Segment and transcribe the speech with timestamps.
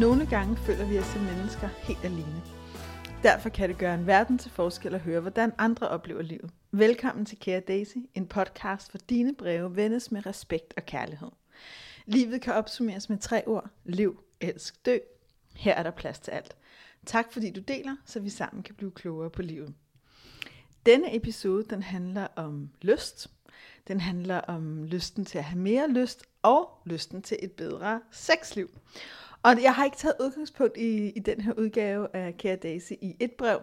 [0.00, 2.42] Nogle gange føler vi os som mennesker helt alene.
[3.22, 6.50] Derfor kan det gøre en verden til forskel at høre, hvordan andre oplever livet.
[6.70, 11.28] Velkommen til Kære Daisy, en podcast for dine breve vendes med respekt og kærlighed.
[12.06, 13.70] Livet kan opsummeres med tre ord.
[13.84, 14.98] Liv, elsk, dø.
[15.56, 16.56] Her er der plads til alt.
[17.06, 19.74] Tak fordi du deler, så vi sammen kan blive klogere på livet.
[20.86, 23.30] Denne episode den handler om lyst.
[23.88, 28.70] Den handler om lysten til at have mere lyst og lysten til et bedre sexliv.
[29.44, 33.16] Og jeg har ikke taget udgangspunkt i, i den her udgave af Kære Daisy i
[33.20, 33.60] et brev,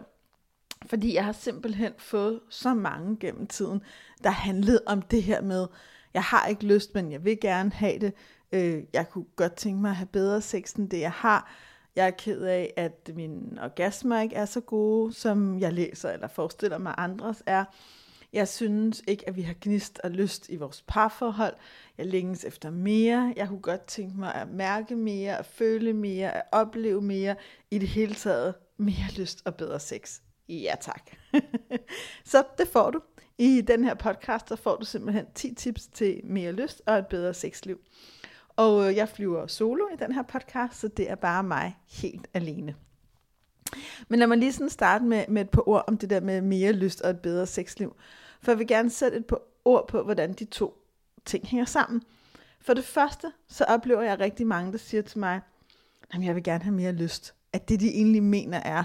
[0.86, 3.82] fordi jeg har simpelthen fået så mange gennem tiden,
[4.24, 5.66] der handlede om det her med,
[6.14, 8.12] jeg har ikke lyst, men jeg vil gerne have det.
[8.52, 11.52] Øh, jeg kunne godt tænke mig at have bedre sex end det, jeg har.
[11.96, 16.28] Jeg er ked af, at mine orgasmer ikke er så gode, som jeg læser eller
[16.28, 17.64] forestiller mig andres er.
[18.32, 21.54] Jeg synes ikke, at vi har gnist og lyst i vores parforhold.
[21.98, 23.34] Jeg længes efter mere.
[23.36, 27.36] Jeg kunne godt tænke mig at mærke mere, at føle mere, at opleve mere.
[27.70, 30.20] I det hele taget mere lyst og bedre sex.
[30.48, 31.10] Ja tak.
[32.24, 33.00] så det får du.
[33.38, 37.06] I den her podcast, så får du simpelthen 10 tips til mere lyst og et
[37.06, 37.80] bedre sexliv.
[38.56, 42.28] Og øh, jeg flyver solo i den her podcast, så det er bare mig helt
[42.34, 42.74] alene.
[44.08, 46.40] Men lad mig lige sådan starte med, med et par ord om det der med
[46.40, 47.96] mere lyst og et bedre sexliv.
[48.42, 50.74] For jeg vil gerne sætte et par ord på, hvordan de to
[51.24, 52.02] ting hænger sammen.
[52.60, 55.40] For det første, så oplever jeg rigtig mange, der siger til mig,
[56.14, 57.34] at jeg vil gerne have mere lyst.
[57.52, 58.84] At det, de egentlig mener er,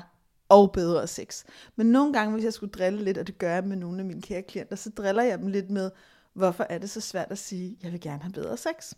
[0.50, 1.44] og bedre sex.
[1.76, 4.06] Men nogle gange, hvis jeg skulle drille lidt, og det gør jeg med nogle af
[4.06, 5.92] mine kære klienter, så driller jeg dem lidt med,
[6.34, 8.94] hvorfor er det så svært at sige, at jeg vil gerne have bedre sex.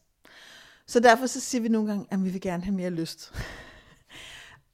[0.85, 3.33] Så derfor så siger vi nogle gange, at vi vil gerne have mere lyst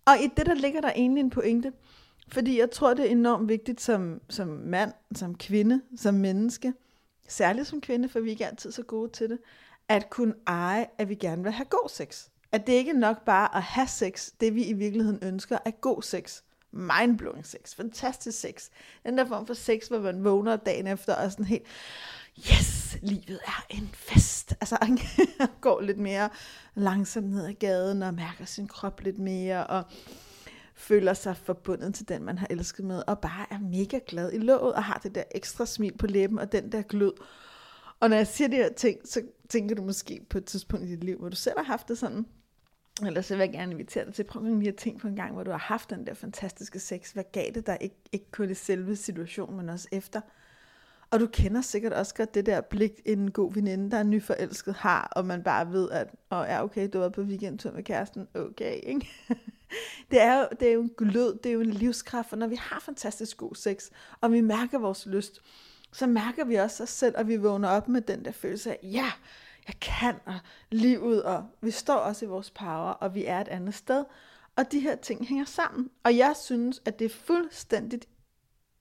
[0.05, 1.73] og i det, der ligger der egentlig en pointe,
[2.27, 6.73] fordi jeg tror, det er enormt vigtigt som, som mand, som kvinde, som menneske,
[7.27, 9.39] særligt som kvinde, for vi er ikke altid så gode til det,
[9.89, 12.27] at kunne eje, at vi gerne vil have god sex.
[12.51, 15.71] At det ikke er nok bare at have sex, det vi i virkeligheden ønsker er
[15.71, 16.41] god sex.
[16.71, 18.69] Mindblowing sex, fantastisk sex.
[19.05, 21.63] Den der form for sex, hvor man vågner dagen efter og sådan helt,
[22.39, 24.55] yes, livet er en fest.
[24.61, 24.99] Altså, han
[25.61, 26.29] går lidt mere
[26.75, 29.83] langsomt ned ad gaden og mærker sin krop lidt mere og
[30.75, 34.37] føler sig forbundet til den, man har elsket med, og bare er mega glad i
[34.37, 37.13] låget, og har det der ekstra smil på læben, og den der glød.
[37.99, 40.89] Og når jeg siger de her ting, så tænker du måske på et tidspunkt i
[40.89, 42.25] dit liv, hvor du selv har haft det sådan,
[43.05, 45.15] eller så vil jeg gerne invitere dig til at prøve lige at tænke på en
[45.15, 47.11] gang, hvor du har haft den der fantastiske sex.
[47.11, 47.77] Hvad gav det dig?
[47.81, 50.21] Ikke, ikke kun i selve situationen, men også efter.
[51.15, 54.73] Og du kender sikkert også godt det der blik, en god veninde, der er nyforelsket
[54.73, 57.83] har, og man bare ved, at og oh, ja, okay, du var på weekendtur med
[57.83, 59.09] kæresten, okay, ikke?
[60.11, 62.47] det, er jo, det er jo en glød, det er jo en livskraft, og når
[62.47, 63.89] vi har fantastisk god sex,
[64.21, 65.41] og vi mærker vores lyst,
[65.93, 68.79] så mærker vi også os selv, og vi vågner op med den der følelse af,
[68.83, 69.11] ja,
[69.67, 70.39] jeg kan, og
[70.71, 74.03] livet, og vi står også i vores power, og vi er et andet sted.
[74.55, 75.89] Og de her ting hænger sammen.
[76.03, 78.07] Og jeg synes, at det er fuldstændigt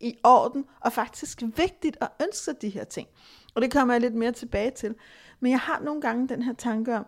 [0.05, 3.09] i orden, og faktisk vigtigt at ønske sig de her ting.
[3.55, 4.95] Og det kommer jeg lidt mere tilbage til.
[5.41, 7.07] Men jeg har nogle gange den her tanke om,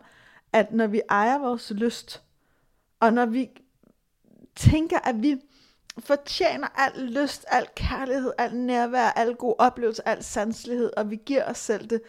[0.52, 2.22] at når vi ejer vores lyst,
[3.00, 3.50] og når vi
[4.56, 5.36] tænker, at vi
[5.98, 11.50] fortjener al lyst, al kærlighed, al nærvær, al god oplevelse, al sanselighed, og vi giver
[11.50, 12.02] os selv det,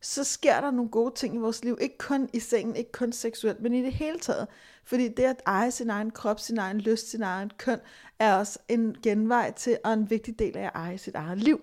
[0.00, 1.78] så sker der nogle gode ting i vores liv.
[1.80, 4.46] Ikke kun i sengen, ikke kun seksuelt, men i det hele taget.
[4.84, 7.78] Fordi det at eje sin egen krop, sin egen lyst, sin egen køn,
[8.18, 11.60] er også en genvej til, og en vigtig del af at eje sit eget liv.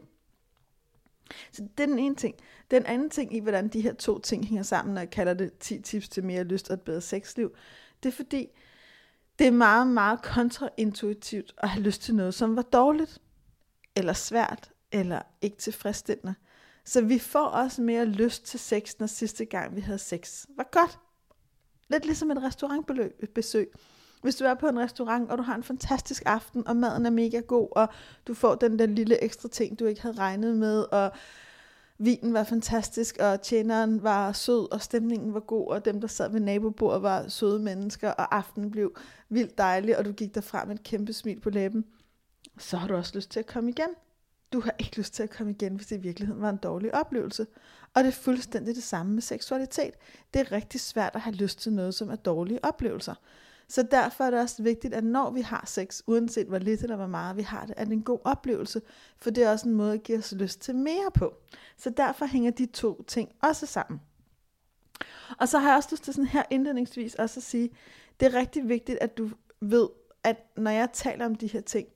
[1.51, 2.35] Så det er den ene ting.
[2.71, 5.57] Den anden ting i, hvordan de her to ting hænger sammen, når jeg kalder det
[5.59, 7.55] 10 tips til mere lyst og et bedre sexliv,
[8.03, 8.49] det er fordi,
[9.39, 13.21] det er meget, meget kontraintuitivt at have lyst til noget, som var dårligt,
[13.95, 16.35] eller svært, eller ikke tilfredsstillende.
[16.85, 20.69] Så vi får også mere lyst til sex, når sidste gang vi havde sex var
[20.71, 20.99] godt.
[21.89, 23.71] Lidt ligesom et restaurantbesøg.
[24.21, 27.09] Hvis du er på en restaurant, og du har en fantastisk aften, og maden er
[27.09, 27.87] mega god, og
[28.27, 31.11] du får den der lille ekstra ting, du ikke havde regnet med, og
[31.97, 36.31] vinen var fantastisk, og tjeneren var sød, og stemningen var god, og dem, der sad
[36.31, 38.95] ved nabobordet, var søde mennesker, og aftenen blev
[39.29, 41.85] vildt dejlig, og du gik derfra med et kæmpe smil på læben,
[42.57, 43.89] så har du også lyst til at komme igen.
[44.53, 46.95] Du har ikke lyst til at komme igen, hvis det i virkeligheden var en dårlig
[46.95, 47.47] oplevelse.
[47.93, 49.93] Og det er fuldstændig det samme med seksualitet.
[50.33, 53.15] Det er rigtig svært at have lyst til noget, som er dårlige oplevelser.
[53.67, 56.95] Så derfor er det også vigtigt, at når vi har sex, uanset hvor lidt eller
[56.95, 58.81] hvor meget vi har det, er det en god oplevelse,
[59.17, 61.33] for det er også en måde at give os lyst til mere på.
[61.77, 64.01] Så derfor hænger de to ting også sammen.
[65.37, 67.69] Og så har jeg også lyst til sådan her indledningsvis også at sige,
[68.19, 69.29] det er rigtig vigtigt, at du
[69.61, 69.89] ved,
[70.23, 71.87] at når jeg taler om de her ting,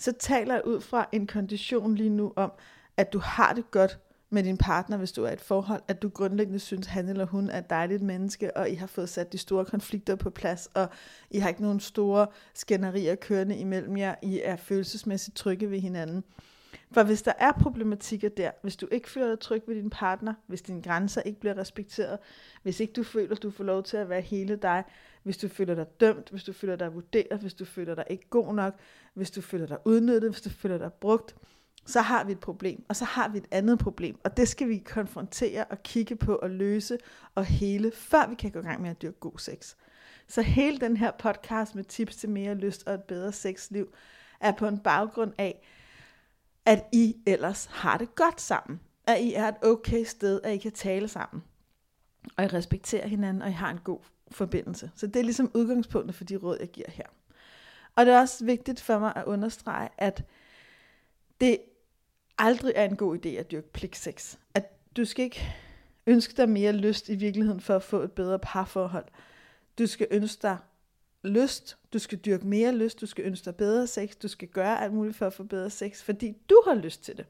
[0.00, 2.52] så taler jeg ud fra en kondition lige nu om,
[2.96, 3.98] at du har det godt
[4.30, 7.26] med din partner, hvis du er i et forhold, at du grundlæggende synes, han eller
[7.26, 10.68] hun er et dejligt menneske, og I har fået sat de store konflikter på plads,
[10.74, 10.88] og
[11.30, 16.24] I har ikke nogen store skænderier kørende imellem jer, I er følelsesmæssigt trygge ved hinanden.
[16.92, 20.34] For hvis der er problematikker der, hvis du ikke føler dig tryg ved din partner,
[20.46, 22.18] hvis dine grænser ikke bliver respekteret,
[22.62, 24.84] hvis ikke du føler, at du får lov til at være hele dig,
[25.22, 28.28] hvis du føler dig dømt, hvis du føler dig vurderet, hvis du føler dig ikke
[28.30, 28.74] god nok,
[29.14, 31.36] hvis du føler dig udnyttet, hvis du føler dig brugt,
[31.86, 34.68] så har vi et problem, og så har vi et andet problem, og det skal
[34.68, 36.98] vi konfrontere og kigge på og løse
[37.34, 39.74] og hele, før vi kan gå i gang med at dyrke god sex.
[40.28, 43.94] Så hele den her podcast med tips til mere lyst og et bedre sexliv
[44.40, 45.62] er på en baggrund af,
[46.70, 48.80] at I ellers har det godt sammen.
[49.06, 51.42] At I er et okay sted, at I kan tale sammen.
[52.36, 53.98] Og I respekterer hinanden, og I har en god
[54.30, 54.90] forbindelse.
[54.94, 57.04] Så det er ligesom udgangspunktet for de råd, jeg giver her.
[57.96, 60.24] Og det er også vigtigt for mig at understrege, at
[61.40, 61.58] det
[62.38, 64.36] aldrig er en god idé at dyrke pligtsex.
[64.54, 65.54] At du skal ikke
[66.06, 69.06] ønske dig mere lyst i virkeligheden for at få et bedre parforhold.
[69.78, 70.56] Du skal ønske dig
[71.22, 74.82] lyst, du skal dyrke mere lyst, du skal ønske dig bedre sex, du skal gøre
[74.82, 77.26] alt muligt for at få bedre sex, fordi du har lyst til det.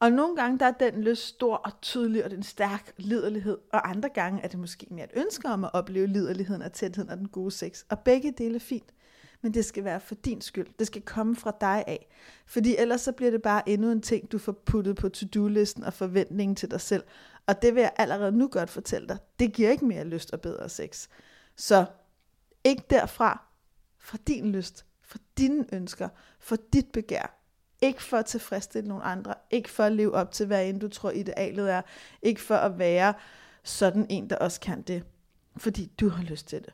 [0.00, 3.90] Og nogle gange der er den lyst stor og tydelig, og den stærk liderlighed, og
[3.90, 7.18] andre gange er det måske mere et ønske om at opleve liderligheden og tætheden og
[7.18, 7.84] den gode sex.
[7.88, 8.94] Og begge dele er fint,
[9.42, 10.66] men det skal være for din skyld.
[10.78, 12.08] Det skal komme fra dig af.
[12.46, 15.92] Fordi ellers så bliver det bare endnu en ting, du får puttet på to-do-listen og
[15.92, 17.02] forventningen til dig selv.
[17.46, 19.18] Og det vil jeg allerede nu godt fortælle dig.
[19.38, 21.08] Det giver ikke mere lyst og bedre sex.
[21.56, 21.84] Så
[22.64, 23.46] ikke derfra,
[23.98, 26.08] fra din lyst, for dine ønsker,
[26.38, 27.40] for dit begær.
[27.80, 30.88] Ikke for at tilfredsstille nogen andre, ikke for at leve op til, hvad end du
[30.88, 31.82] tror idealet er,
[32.22, 33.14] ikke for at være
[33.62, 35.04] sådan en, der også kan det,
[35.56, 36.72] fordi du har lyst til det.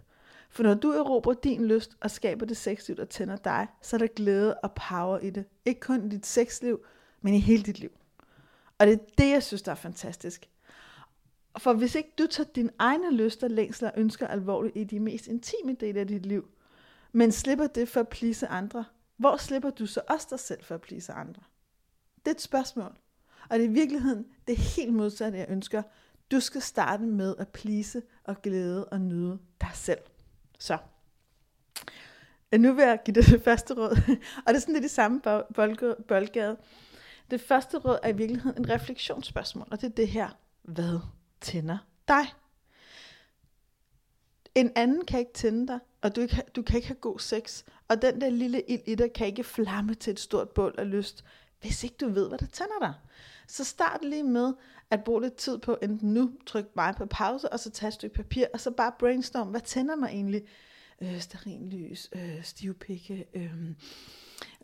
[0.50, 3.98] For når du erobrer din lyst og skaber det sexliv, der tænder dig, så er
[3.98, 5.44] der glæde og power i det.
[5.64, 6.84] Ikke kun i dit sexliv,
[7.20, 7.90] men i hele dit liv.
[8.78, 10.48] Og det er det, jeg synes, der er fantastisk.
[11.58, 15.26] For hvis ikke du tager din egne lyster, længsler og ønsker alvorligt i de mest
[15.26, 16.48] intime dele af dit liv,
[17.12, 18.84] men slipper det for at plise andre,
[19.16, 21.42] hvor slipper du så også dig selv for at plise andre?
[22.18, 22.96] Det er et spørgsmål.
[23.50, 25.82] Og det er i virkeligheden det er helt modsatte, jeg ønsker.
[26.30, 29.98] Du skal starte med at plise og glæde og nyde dig selv.
[30.58, 30.78] Så.
[32.52, 33.90] Øh, nu vil jeg give dig det første råd.
[34.46, 35.20] og det er sådan lidt det samme
[36.08, 36.56] boldgade.
[37.30, 40.28] Det første råd er i virkeligheden en refleksionsspørgsmål, og det er det her.
[40.62, 40.98] Hvad
[41.40, 41.78] tænder
[42.08, 42.26] dig.
[44.54, 47.64] En anden kan ikke tænde dig, og du, kan, du kan ikke have god sex.
[47.88, 50.90] Og den der lille ild i dig kan ikke flamme til et stort bål af
[50.90, 51.24] lyst,
[51.60, 52.94] hvis ikke du ved, hvad der tænder dig.
[53.48, 54.54] Så start lige med
[54.90, 57.94] at bruge lidt tid på enten nu, tryk mig på pause, og så tage et
[57.94, 60.42] stykke papir, og så bare brainstorm, hvad tænder mig egentlig?
[61.02, 63.70] Øh, sterinlys, øh, stivpikke, øh,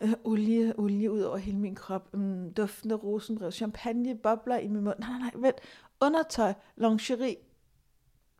[0.01, 4.85] øh, olie, olie ud over hele min krop, øh, duftende rosenbrev, champagne, bobler i min
[4.85, 4.99] mund.
[4.99, 5.57] Nej, nej, nej, vent
[6.01, 7.37] undertøj, lingerie,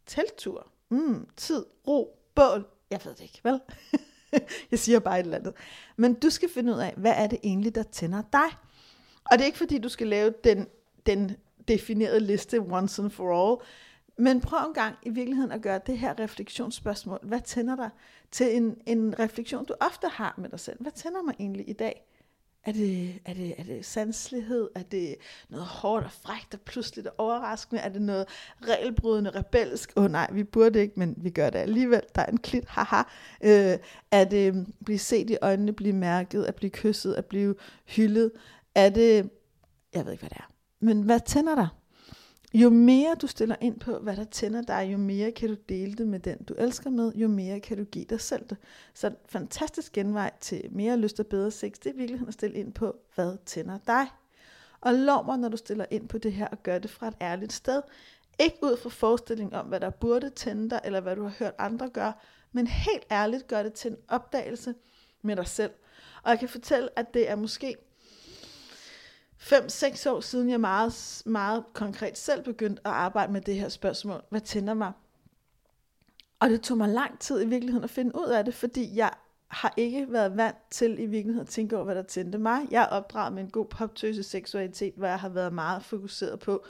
[0.07, 2.67] teltur, mm, tid, ro, bål.
[2.91, 3.61] Jeg ved det ikke, vel?
[4.71, 5.55] jeg siger bare et eller andet.
[5.97, 8.49] Men du skal finde ud af, hvad er det egentlig, der tænder dig?
[9.25, 10.67] Og det er ikke fordi, du skal lave den,
[11.07, 11.37] den
[11.69, 13.61] definerede liste once and for all,
[14.19, 17.19] men prøv en gang i virkeligheden at gøre det her refleksionsspørgsmål.
[17.23, 17.91] Hvad tænder dig?
[18.31, 20.77] Til en, en refleksion, du ofte har med dig selv.
[20.81, 22.07] Hvad tænder mig egentlig i dag?
[22.67, 24.69] Er det, er, det, er det sanselighed?
[24.75, 25.17] Er det
[25.49, 27.81] noget hårdt og frægt og pludselig og overraskende?
[27.81, 28.27] Er det noget
[28.63, 29.93] regelbrydende, rebelsk?
[29.97, 32.03] Åh oh, nej, vi burde ikke, men vi gør det alligevel.
[32.15, 33.03] Der er en klit, haha.
[33.45, 33.79] Øh,
[34.11, 34.55] er det at
[34.85, 37.55] blive set i øjnene, blive mærket, at blive kysset, at blive
[37.85, 38.33] hyldet?
[38.75, 39.31] Er det,
[39.95, 40.51] jeg ved ikke hvad det er.
[40.81, 41.69] Men hvad tænder dig?
[42.57, 45.95] Jo mere du stiller ind på, hvad der tænder dig, jo mere kan du dele
[45.95, 48.57] det med den, du elsker med, jo mere kan du give dig selv det.
[48.95, 52.57] Så en fantastisk genvej til mere lyst og bedre sex, det er virkelig at stille
[52.57, 54.07] ind på, hvad tænder dig.
[54.81, 57.15] Og lov mig, når du stiller ind på det her, og gør det fra et
[57.21, 57.83] ærligt sted.
[58.41, 61.55] Ikke ud fra forestilling om, hvad der burde tænde dig, eller hvad du har hørt
[61.59, 62.13] andre gøre,
[62.53, 64.75] men helt ærligt gør det til en opdagelse
[65.23, 65.73] med dig selv.
[66.23, 67.77] Og jeg kan fortælle, at det er måske
[69.39, 74.23] 5-6 år siden, jeg meget, meget konkret selv begyndte at arbejde med det her spørgsmål.
[74.31, 74.93] Hvad tænder mig?
[76.41, 79.11] Og det tog mig lang tid i virkeligheden at finde ud af det, fordi jeg
[79.49, 82.67] har ikke været vant til i virkeligheden at tænke over, hvad der tændte mig.
[82.71, 86.65] Jeg er opdraget med en god poptøse seksualitet, hvor jeg har været meget fokuseret på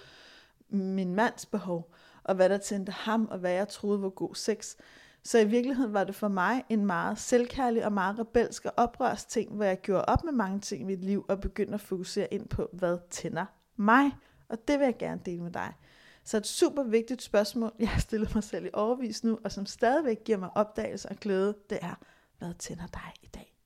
[0.69, 1.93] min mands behov,
[2.25, 4.77] og hvad der tændte ham, og hvad jeg troede var god sex.
[5.27, 9.25] Så i virkeligheden var det for mig en meget selvkærlig og meget rebelsk og oprørs
[9.25, 12.35] ting, hvor jeg gjorde op med mange ting i mit liv og begyndte at fokusere
[12.35, 13.45] ind på, hvad tænder
[13.77, 14.11] mig.
[14.49, 15.73] Og det vil jeg gerne dele med dig.
[16.25, 19.67] Så et super vigtigt spørgsmål, jeg har stillet mig selv i overvis nu, og som
[19.67, 21.95] stadigvæk giver mig opdagelse og glæde, det er,
[22.39, 23.57] hvad tænder dig i dag?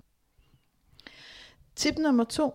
[1.77, 2.55] Tip nummer to,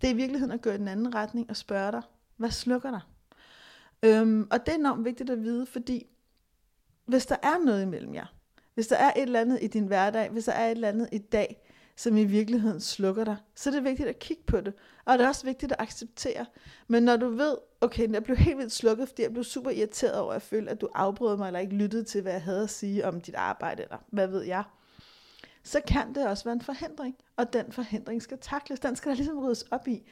[0.00, 2.02] det er i virkeligheden at gå i den anden retning og spørge dig,
[2.36, 3.00] Hvad slukker dig?
[4.02, 6.06] Øhm, og det er enormt vigtigt at vide, fordi
[7.06, 8.34] hvis der er noget imellem jer,
[8.74, 11.08] hvis der er et eller andet i din hverdag, hvis der er et eller andet
[11.12, 11.60] i dag,
[11.96, 14.74] som i virkeligheden slukker dig, så er det vigtigt at kigge på det.
[15.04, 16.46] Og det er også vigtigt at acceptere.
[16.88, 20.18] Men når du ved, okay, jeg blev helt vildt slukket, fordi jeg blev super irriteret
[20.18, 22.70] over at føle, at du afbrød mig, eller ikke lyttede til, hvad jeg havde at
[22.70, 24.64] sige om dit arbejde, eller hvad ved jeg,
[25.62, 27.16] så kan det også være en forhindring.
[27.36, 28.80] Og den forhindring skal takles.
[28.80, 30.02] Den skal der ligesom ryddes op i.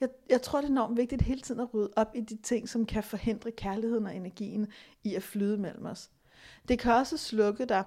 [0.00, 2.68] Jeg, jeg tror, det er enormt vigtigt hele tiden at rydde op i de ting,
[2.68, 4.66] som kan forhindre kærligheden og energien
[5.04, 6.10] i at flyde mellem os.
[6.68, 7.84] Det kan også slukke dig,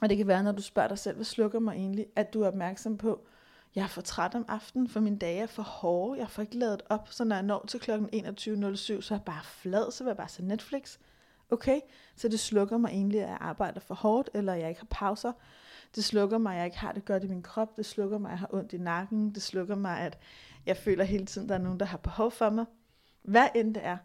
[0.00, 2.42] og det kan være, når du spørger dig selv, hvad slukker mig egentlig, at du
[2.42, 3.26] er opmærksom på,
[3.74, 6.58] jeg er for træt om aftenen, for mine dage er for hårde, jeg får ikke
[6.58, 7.90] lavet op, så når jeg når til kl.
[7.90, 7.96] 21.07,
[9.00, 10.98] så er jeg bare flad, så vil jeg bare se Netflix.
[11.50, 11.80] Okay,
[12.16, 15.32] så det slukker mig egentlig, at jeg arbejder for hårdt, eller jeg ikke har pauser.
[15.94, 17.76] Det slukker mig, at jeg ikke har det godt i min krop.
[17.76, 19.34] Det slukker mig, at jeg har ondt i nakken.
[19.34, 20.18] Det slukker mig, at
[20.66, 22.64] jeg føler hele tiden, at der er nogen, der har behov for mig.
[23.22, 23.96] Hvad end det er.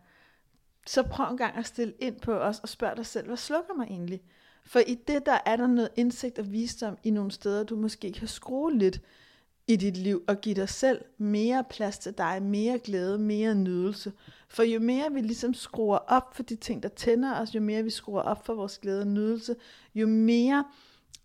[0.87, 3.73] Så prøv en gang at stille ind på os og spørg dig selv, hvad slukker
[3.73, 4.21] mig egentlig?
[4.65, 8.11] For i det, der er der noget indsigt og visdom i nogle steder, du måske
[8.11, 9.01] kan skrue lidt
[9.67, 14.13] i dit liv og give dig selv mere plads til dig, mere glæde, mere nydelse.
[14.49, 17.83] For jo mere vi ligesom skruer op for de ting, der tænder os, jo mere
[17.83, 19.55] vi skruer op for vores glæde og nydelse,
[19.95, 20.65] jo mere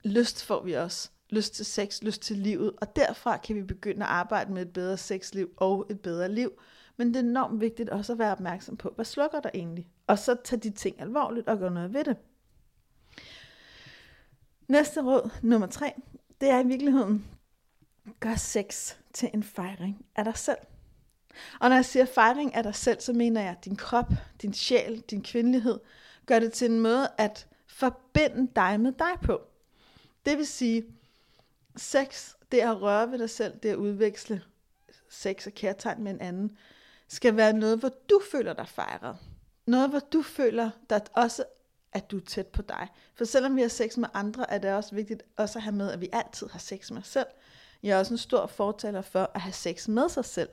[0.05, 1.11] lyst får vi også.
[1.31, 4.73] Lyst til sex, lyst til livet, og derfra kan vi begynde at arbejde med et
[4.73, 6.51] bedre sexliv og et bedre liv.
[6.99, 9.89] Men det er enormt vigtigt også at være opmærksom på, hvad slukker der egentlig?
[10.07, 12.17] Og så tage de ting alvorligt og gøre noget ved det.
[14.69, 15.93] Næste råd, nummer tre,
[16.41, 17.27] det er i virkeligheden,
[18.21, 20.59] gør sex til en fejring af dig selv.
[21.61, 24.13] Og når jeg siger fejring af dig selv, så mener jeg din krop,
[24.43, 25.81] din sjæl, din kvindelighed.
[26.27, 29.41] Gør det til en måde at forbinde dig med dig på.
[30.27, 30.85] Det vil sige,
[31.77, 34.43] sex, det at røre ved dig selv, det at udveksle
[35.09, 36.57] sex og kærtegn med en anden,
[37.09, 39.17] skal være noget, hvor du føler dig fejret.
[39.67, 41.45] Noget, hvor du føler, der også
[41.93, 42.89] at du er tæt på dig.
[43.15, 45.91] For selvom vi har sex med andre, er det også vigtigt også at have med,
[45.93, 47.27] at vi altid har sex med os selv.
[47.83, 50.49] Jeg er også en stor fortaler for at have sex med sig selv.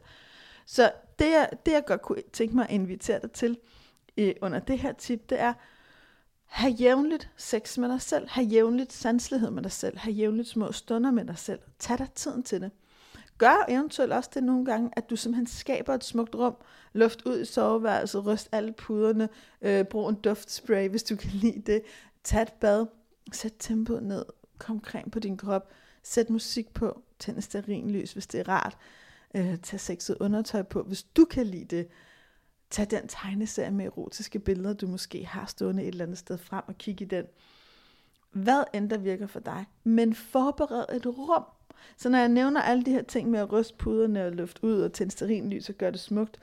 [0.66, 3.58] Så det, jeg, det jeg godt kunne tænke mig at invitere dig til
[4.18, 5.54] øh, under det her tip, det er,
[6.46, 10.72] have jævnligt sex med dig selv, have jævnligt sanselighed med dig selv, have jævnligt små
[10.72, 11.60] stunder med dig selv.
[11.80, 12.72] Tag dig tiden til det.
[13.38, 16.56] Gør eventuelt også det nogle gange, at du simpelthen skaber et smukt rum,
[16.94, 19.30] luft ud i soveværelset, ryst alle puderne,
[19.62, 21.82] øh, brug en duftspray, hvis du kan lide det.
[22.24, 22.86] Tag et bad,
[23.34, 24.26] sæt tempoet ned,
[24.58, 25.72] kom creme på din krop,
[26.04, 28.78] sæt musik på, tænd lys, hvis det er rart.
[29.36, 31.88] Øh, tag sexet undertøj på, hvis du kan lide det.
[32.70, 36.64] Tag den tegneserie med erotiske billeder, du måske har stående et eller andet sted frem
[36.68, 37.26] og kig i den.
[38.32, 39.66] Hvad end der virker for dig.
[39.84, 41.44] Men forbered et rum.
[41.98, 44.82] Så når jeg nævner alle de her ting med at ryste puderne og luft ud
[44.82, 46.40] og tænde lys og gøre det smukt,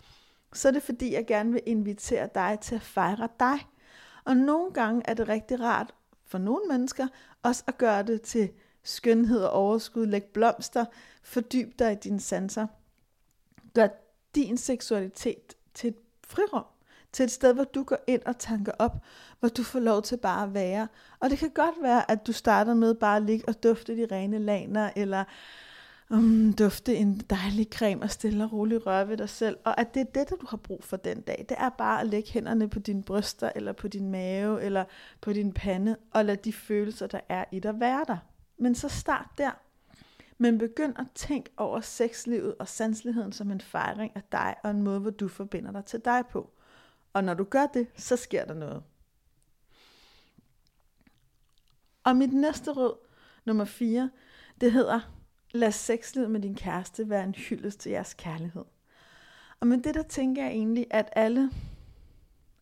[0.53, 3.67] så er det fordi, jeg gerne vil invitere dig til at fejre dig.
[4.25, 7.07] Og nogle gange er det rigtig rart for nogle mennesker
[7.43, 8.51] også at gøre det til
[8.83, 10.07] skønhed og overskud.
[10.07, 10.85] Læg blomster,
[11.23, 12.67] fordyb dig i dine sanser.
[13.75, 13.89] Gør
[14.35, 15.97] din seksualitet til et
[16.27, 16.65] frirum.
[17.12, 18.97] Til et sted, hvor du går ind og tanker op,
[19.40, 20.88] hvor du får lov til bare at være.
[21.21, 24.07] Og det kan godt være, at du starter med bare at ligge og dufte de
[24.12, 25.25] rene laner, eller
[26.11, 29.57] um, dufte en dejlig creme og stille og roligt røre ved dig selv.
[29.64, 31.47] Og at det er det, du har brug for den dag.
[31.49, 34.85] Det er bare at lægge hænderne på dine bryster, eller på din mave, eller
[35.21, 38.16] på din pande, og lad de følelser, der er i dig, være der.
[38.59, 39.50] Men så start der.
[40.38, 44.83] Men begynd at tænke over sexlivet og sansligheden som en fejring af dig, og en
[44.83, 46.50] måde, hvor du forbinder dig til dig på.
[47.12, 48.83] Og når du gør det, så sker der noget.
[52.04, 52.97] Og mit næste råd,
[53.45, 54.11] nummer 4,
[54.61, 55.00] det hedder,
[55.50, 58.64] lad sexlivet med din kæreste være en hyldest til jeres kærlighed.
[59.61, 61.50] Og med det der tænker jeg egentlig, at alle,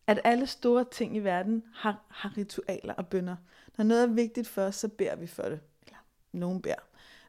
[0.07, 3.35] at alle store ting i verden har, har ritualer og bønder.
[3.77, 5.59] Når noget er vigtigt for os, så beder vi for det.
[5.87, 5.97] Eller
[6.31, 6.75] nogen beder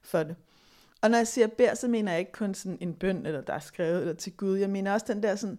[0.03, 0.37] for det.
[1.03, 3.53] Og når jeg siger beder, så mener jeg ikke kun sådan en bøn, eller der
[3.53, 4.57] er skrevet, eller til Gud.
[4.57, 5.59] Jeg mener også den der sådan,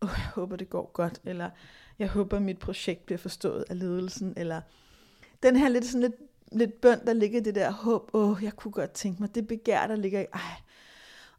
[0.00, 1.50] oh, jeg håber det går godt, eller
[1.98, 4.60] jeg håber mit projekt bliver forstået af ledelsen, eller
[5.42, 6.14] den her lidt sådan lidt,
[6.52, 9.86] lidt bøn, der ligger det der håb, åh, jeg kunne godt tænke mig, det begær,
[9.86, 10.62] der ligger i, ej,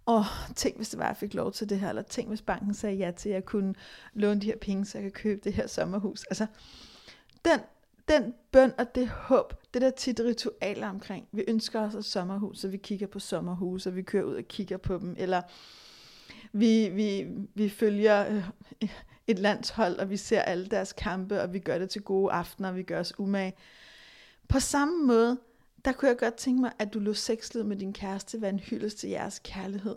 [0.08, 0.26] åh,
[0.56, 2.96] tænk hvis det var, jeg fik lov til det her, eller tænk hvis banken sagde
[2.96, 3.76] ja til, at jeg kunne
[4.14, 6.24] låne de her penge, så jeg kan købe det her sommerhus.
[6.24, 6.46] Altså,
[7.46, 7.60] den,
[8.08, 12.60] den bøn og det håb, det der tit ritualer omkring, vi ønsker os et sommerhus,
[12.60, 15.42] så vi kigger på sommerhus, og vi kører ud og kigger på dem, eller
[16.54, 18.30] vi, vi, vi følger
[18.82, 18.90] øh,
[19.28, 22.70] et landshold, og vi ser alle deres kampe, og vi gør det til gode aftener,
[22.70, 23.54] og vi gør os umage.
[24.50, 25.40] På samme måde,
[25.86, 28.60] der kunne jeg godt tænke mig, at du lå sexlivet med din kæreste være en
[28.60, 29.96] hyldest til jeres kærlighed.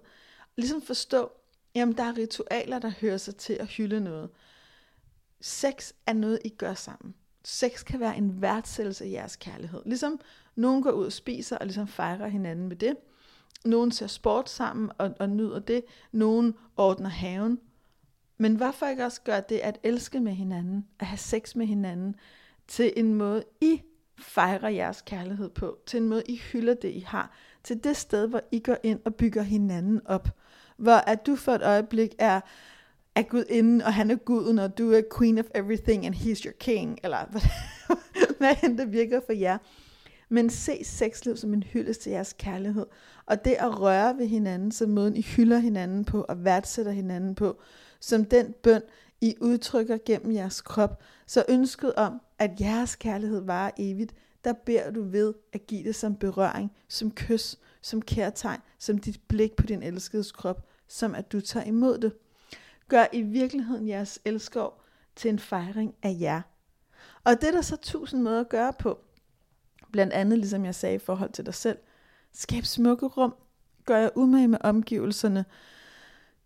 [0.57, 1.31] Ligesom forstå,
[1.75, 4.31] Jamen, der er ritualer, der hører sig til at hylde noget.
[5.41, 7.15] Sex er noget, I gør sammen.
[7.45, 9.83] Sex kan være en værdsættelse af jeres kærlighed.
[9.87, 10.21] Ligesom
[10.57, 12.97] nogen går ud og spiser og ligesom fejrer hinanden med det.
[13.65, 15.85] Nogen ser sport sammen og, og nyder det.
[16.13, 17.59] Nogen ordner haven.
[18.39, 22.17] Men hvorfor ikke også gøre det at elske med hinanden, at have sex med hinanden,
[22.69, 23.83] til en måde, I
[24.19, 27.31] fejrer jeres kærlighed på, til en måde, I hylder det, I har,
[27.65, 30.29] til det sted, hvor I går ind og bygger hinanden op,
[30.77, 32.41] hvor at du for et øjeblik er,
[33.15, 36.45] er Gud inden, og han er guden, og du er queen of everything, and he's
[36.45, 37.41] your king, eller hvad,
[38.39, 39.59] hvad end det virker for jer.
[40.29, 42.87] Men se sexliv som en hyldest til jeres kærlighed,
[43.27, 47.35] og det at røre ved hinanden, som måden I hylder hinanden på, og værdsætter hinanden
[47.35, 47.61] på,
[48.01, 48.83] som den bøn,
[49.21, 54.15] I udtrykker gennem jeres krop, så ønsket om, at jeres kærlighed varer evigt,
[54.45, 59.21] der beder du ved at give det som berøring, som kys, som kærtegn, som dit
[59.29, 62.13] blik på din elskedes krop, som at du tager imod det.
[62.89, 64.81] Gør i virkeligheden jeres elskov
[65.17, 66.41] til en fejring af jer.
[67.25, 68.99] Og det er der så tusind måder at gøre på.
[69.95, 71.79] Blandt andet, ligesom jeg sagde i forhold til dig selv.
[72.33, 73.35] Skab smukke rum.
[73.85, 75.45] Gør jer umage med omgivelserne.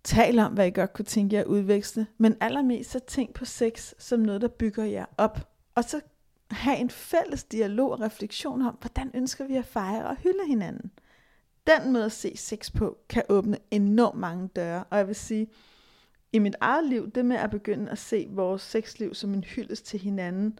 [0.04, 2.06] Tal om, hvad I godt kunne tænke jer at udveksle.
[2.18, 5.50] Men allermest så tænk på sex som noget, der bygger jer op.
[5.74, 6.00] Og så
[6.50, 10.90] have en fælles dialog og refleksion om, hvordan ønsker vi at fejre og hylde hinanden.
[11.66, 14.84] Den måde at se sex på, kan åbne enormt mange døre.
[14.90, 15.48] Og jeg vil sige,
[16.32, 19.86] i mit eget liv, det med at begynde at se vores sexliv som en hyldest
[19.86, 20.58] til hinanden,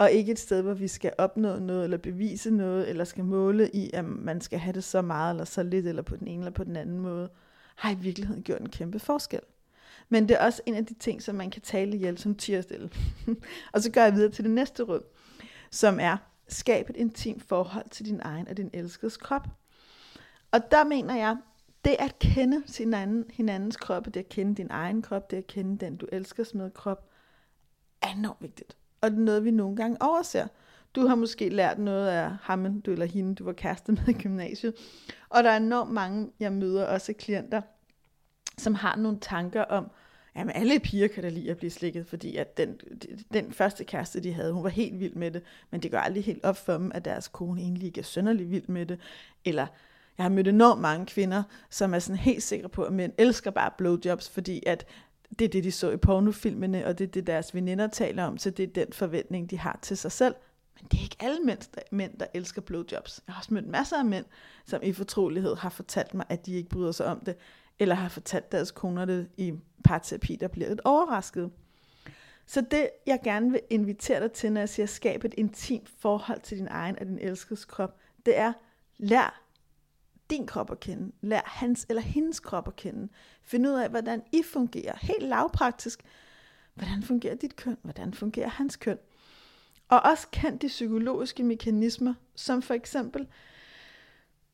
[0.00, 3.70] og ikke et sted, hvor vi skal opnå noget, eller bevise noget, eller skal måle
[3.70, 6.40] i, at man skal have det så meget, eller så lidt, eller på den ene
[6.40, 7.30] eller på den anden måde,
[7.76, 9.40] har i virkeligheden gjort en kæmpe forskel.
[10.08, 12.90] Men det er også en af de ting, som man kan tale ihjel som tierstille.
[13.72, 15.02] og så går jeg videre til det næste råd,
[15.70, 16.16] som er,
[16.48, 19.48] skab et intimt forhold til din egen og din elskedes krop.
[20.52, 21.36] Og der mener jeg,
[21.84, 25.46] det at kende sin anden, hinandens krop, det at kende din egen krop, det at
[25.46, 27.10] kende den, du elsker med krop,
[28.02, 28.76] er enormt vigtigt.
[29.00, 30.46] Og det er noget, vi nogle gange overser.
[30.94, 34.12] Du har måske lært noget af ham, du eller hende, du var kæreste med i
[34.12, 34.74] gymnasiet.
[35.28, 37.60] Og der er enormt mange, jeg møder også klienter,
[38.58, 39.90] som har nogle tanker om,
[40.36, 42.80] jamen alle piger kan da lide at blive slikket, fordi at den,
[43.32, 46.24] den første kæreste, de havde, hun var helt vild med det, men det går aldrig
[46.24, 48.98] helt op for dem, at deres kone egentlig ikke er sønderlig vild med det,
[49.44, 49.66] eller
[50.18, 53.50] jeg har mødt enormt mange kvinder, som er sådan helt sikre på, at mænd elsker
[53.50, 54.86] bare blowjobs, fordi at
[55.38, 58.38] det er det, de så i pornofilmene, og det er det, deres veninder taler om,
[58.38, 60.34] så det er den forventning, de har til sig selv.
[60.80, 63.22] Men det er ikke alle mænd, der, mænd, der elsker blowjobs.
[63.26, 64.24] Jeg har også mødt masser af mænd,
[64.66, 67.36] som i fortrolighed har fortalt mig, at de ikke bryder sig om det,
[67.78, 69.52] eller har fortalt deres koner det i
[69.84, 71.50] parterapi, der bliver lidt overrasket.
[72.46, 76.40] Så det, jeg gerne vil invitere dig til, når jeg siger, skab et intimt forhold
[76.40, 78.52] til din egen og din elskedes krop, det er,
[78.98, 79.49] lær
[80.30, 81.12] din krop at kende.
[81.20, 83.08] Lær hans eller hendes krop at kende.
[83.42, 84.96] Find ud af, hvordan I fungerer.
[85.00, 86.02] Helt lavpraktisk.
[86.74, 87.76] Hvordan fungerer dit køn?
[87.82, 88.98] Hvordan fungerer hans køn?
[89.88, 93.26] Og også kend de psykologiske mekanismer, som for eksempel,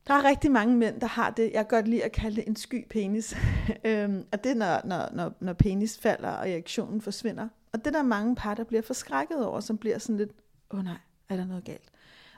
[0.07, 2.49] der er rigtig mange mænd, der har det, jeg kan godt lide at kalde det
[2.49, 3.37] en sky penis.
[3.85, 7.49] Øhm, og det er, når, når, når, når penis falder, og erektionen forsvinder.
[7.73, 10.31] Og det er der mange par, der bliver forskrækket over, som bliver sådan lidt,
[10.71, 10.97] åh oh nej,
[11.29, 11.91] er der noget galt?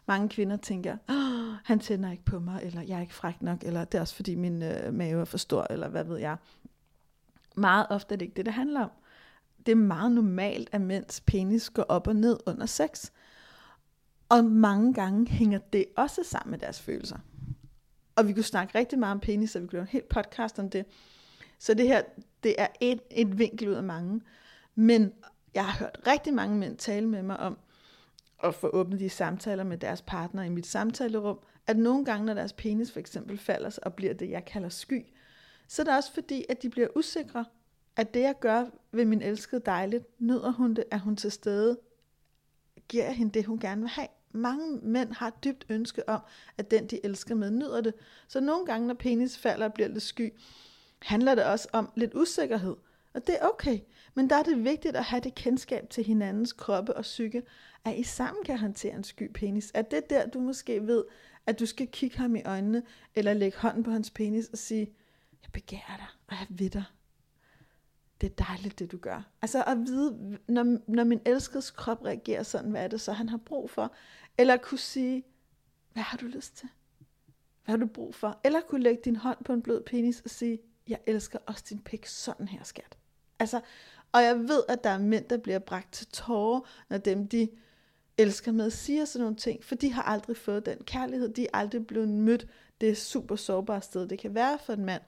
[0.09, 3.63] Mange kvinder tænker, oh, han tænder ikke på mig, eller jeg er ikke fræk nok,
[3.63, 6.37] eller det er også fordi min øh, mave er for stor, eller hvad ved jeg.
[7.57, 8.91] Meget ofte er det ikke det, det handler om.
[9.67, 13.11] Det er meget normalt, at mænds penis går op og ned under sex.
[14.29, 17.19] Og mange gange hænger det også sammen med deres følelser.
[18.17, 20.59] Og vi kunne snakke rigtig meget om penis, og vi kunne lave en hel podcast
[20.59, 20.85] om det.
[21.59, 22.03] Så det her,
[22.43, 24.21] det er et, et vinkel ud af mange.
[24.75, 25.13] Men
[25.55, 27.59] jeg har hørt rigtig mange mænd tale med mig om,
[28.45, 32.35] at få åbnet de samtaler med deres partner i mit samtalerum, at nogle gange, når
[32.35, 35.07] deres penis for eksempel falder og bliver det, jeg kalder sky,
[35.69, 37.45] så er det også fordi, at de bliver usikre,
[37.97, 41.79] at det, jeg gør ved min elskede dejligt, nyder hun det, er hun til stede,
[42.89, 44.09] giver jeg hende det, hun gerne vil have.
[44.33, 46.21] Mange mænd har et dybt ønske om,
[46.59, 47.95] at den, de elsker med, nyder det.
[48.29, 50.33] Så nogle gange, når penis falder og bliver lidt sky,
[51.03, 52.77] handler det også om lidt usikkerhed.
[53.15, 53.79] Og det er okay.
[54.15, 57.43] Men der er det vigtigt at have det kendskab til hinandens kroppe og psyke,
[57.89, 59.71] at I sammen kan håndtere en sky penis.
[59.75, 61.05] At det der, du måske ved,
[61.47, 62.83] at du skal kigge ham i øjnene,
[63.15, 64.93] eller lægge hånden på hans penis og sige,
[65.43, 66.85] jeg begærer dig, og jeg ved dig.
[68.21, 69.23] Det er dejligt, det du gør.
[69.43, 73.29] Altså at vide, når, når min elskedes krop reagerer sådan, hvad er det så, han
[73.29, 73.95] har brug for?
[74.39, 75.25] Eller at kunne sige,
[75.93, 76.69] hvad har du lyst til?
[77.65, 78.41] Hvad har du brug for?
[78.45, 81.79] Eller kunne lægge din hånd på en blød penis og sige, jeg elsker også din
[81.79, 82.99] pik sådan her, skat.
[83.39, 83.61] Altså,
[84.13, 87.49] og jeg ved, at der er mænd, der bliver bragt til tårer, når dem, de
[88.19, 91.51] elsker med, siger sådan nogle ting, for de har aldrig fået den kærlighed, de er
[91.53, 92.47] aldrig blevet mødt
[92.81, 95.03] det super sårbare sted, det kan være for en mand,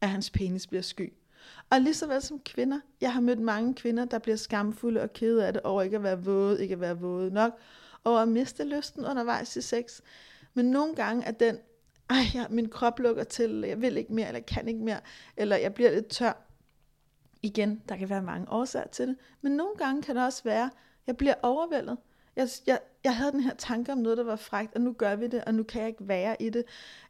[0.00, 1.12] at hans penis bliver sky.
[1.70, 5.12] Og lige så vel som kvinder, jeg har mødt mange kvinder, der bliver skamfulde og
[5.12, 7.52] kede af det over ikke at være våde, ikke at være våde nok,
[8.04, 10.00] og at miste lysten undervejs i sex.
[10.54, 11.58] Men nogle gange er den,
[12.10, 15.00] ej, ja, min krop lukker til, jeg vil ikke mere, eller jeg kan ikke mere,
[15.36, 16.42] eller jeg bliver lidt tør.
[17.42, 20.70] Igen, der kan være mange årsager til det, men nogle gange kan det også være,
[21.06, 21.96] jeg bliver overvældet.
[22.36, 25.16] Jeg, jeg, jeg havde den her tanke om noget, der var frægt, og nu gør
[25.16, 26.64] vi det, og nu kan jeg ikke være i det.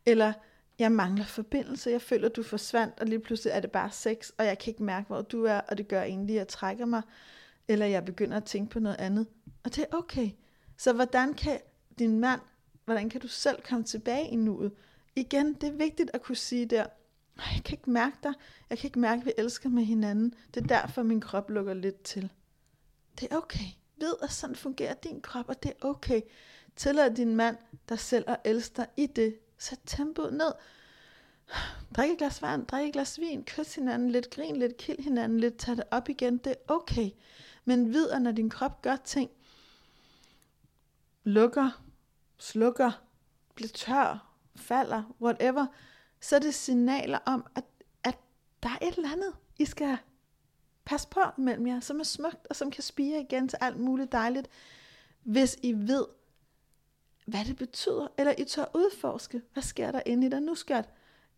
[0.07, 0.33] Eller
[0.79, 4.45] jeg mangler forbindelse, jeg føler, du forsvandt, og lige pludselig er det bare sex, og
[4.47, 7.03] jeg kan ikke mærke, hvor du er, og det gør egentlig, at jeg trækker mig,
[7.69, 9.27] eller jeg begynder at tænke på noget andet.
[9.65, 10.31] Og det er okay.
[10.77, 11.59] Så hvordan kan
[11.99, 12.41] din mand,
[12.85, 14.73] hvordan kan du selv komme tilbage i nuet?
[15.17, 16.87] Igen, det er vigtigt at kunne sige der,
[17.37, 18.33] jeg kan ikke mærke dig,
[18.71, 20.35] jeg kan ikke mærke, at vi elsker med hinanden.
[20.55, 22.33] Det er derfor, min krop lukker lidt til.
[23.21, 23.67] Det er okay.
[23.97, 26.21] Ved, at sådan fungerer din krop, og det er okay.
[26.77, 27.57] Tillad din mand
[27.89, 29.39] der selv at elske i det.
[29.59, 30.53] Sæt tempoet ned.
[31.97, 35.41] Drik et glas vand, drik et glas vin, kys hinanden lidt, grin lidt, kild hinanden
[35.41, 37.11] lidt, tag det op igen, det er okay.
[37.65, 39.31] Men vid, at når din krop gør ting,
[41.25, 41.83] lukker,
[42.39, 43.03] slukker,
[43.55, 45.67] bliver tør, falder, whatever,
[46.21, 47.65] så er det signaler om, at,
[48.05, 48.19] at
[48.63, 49.99] der er et eller andet, I skal
[50.87, 54.12] Pas på mellem jer, som er smukt, og som kan spire igen til alt muligt
[54.12, 54.49] dejligt,
[55.22, 56.07] hvis I ved,
[57.27, 60.88] hvad det betyder, eller I tør udforske, hvad sker der inde i dig nu, skat?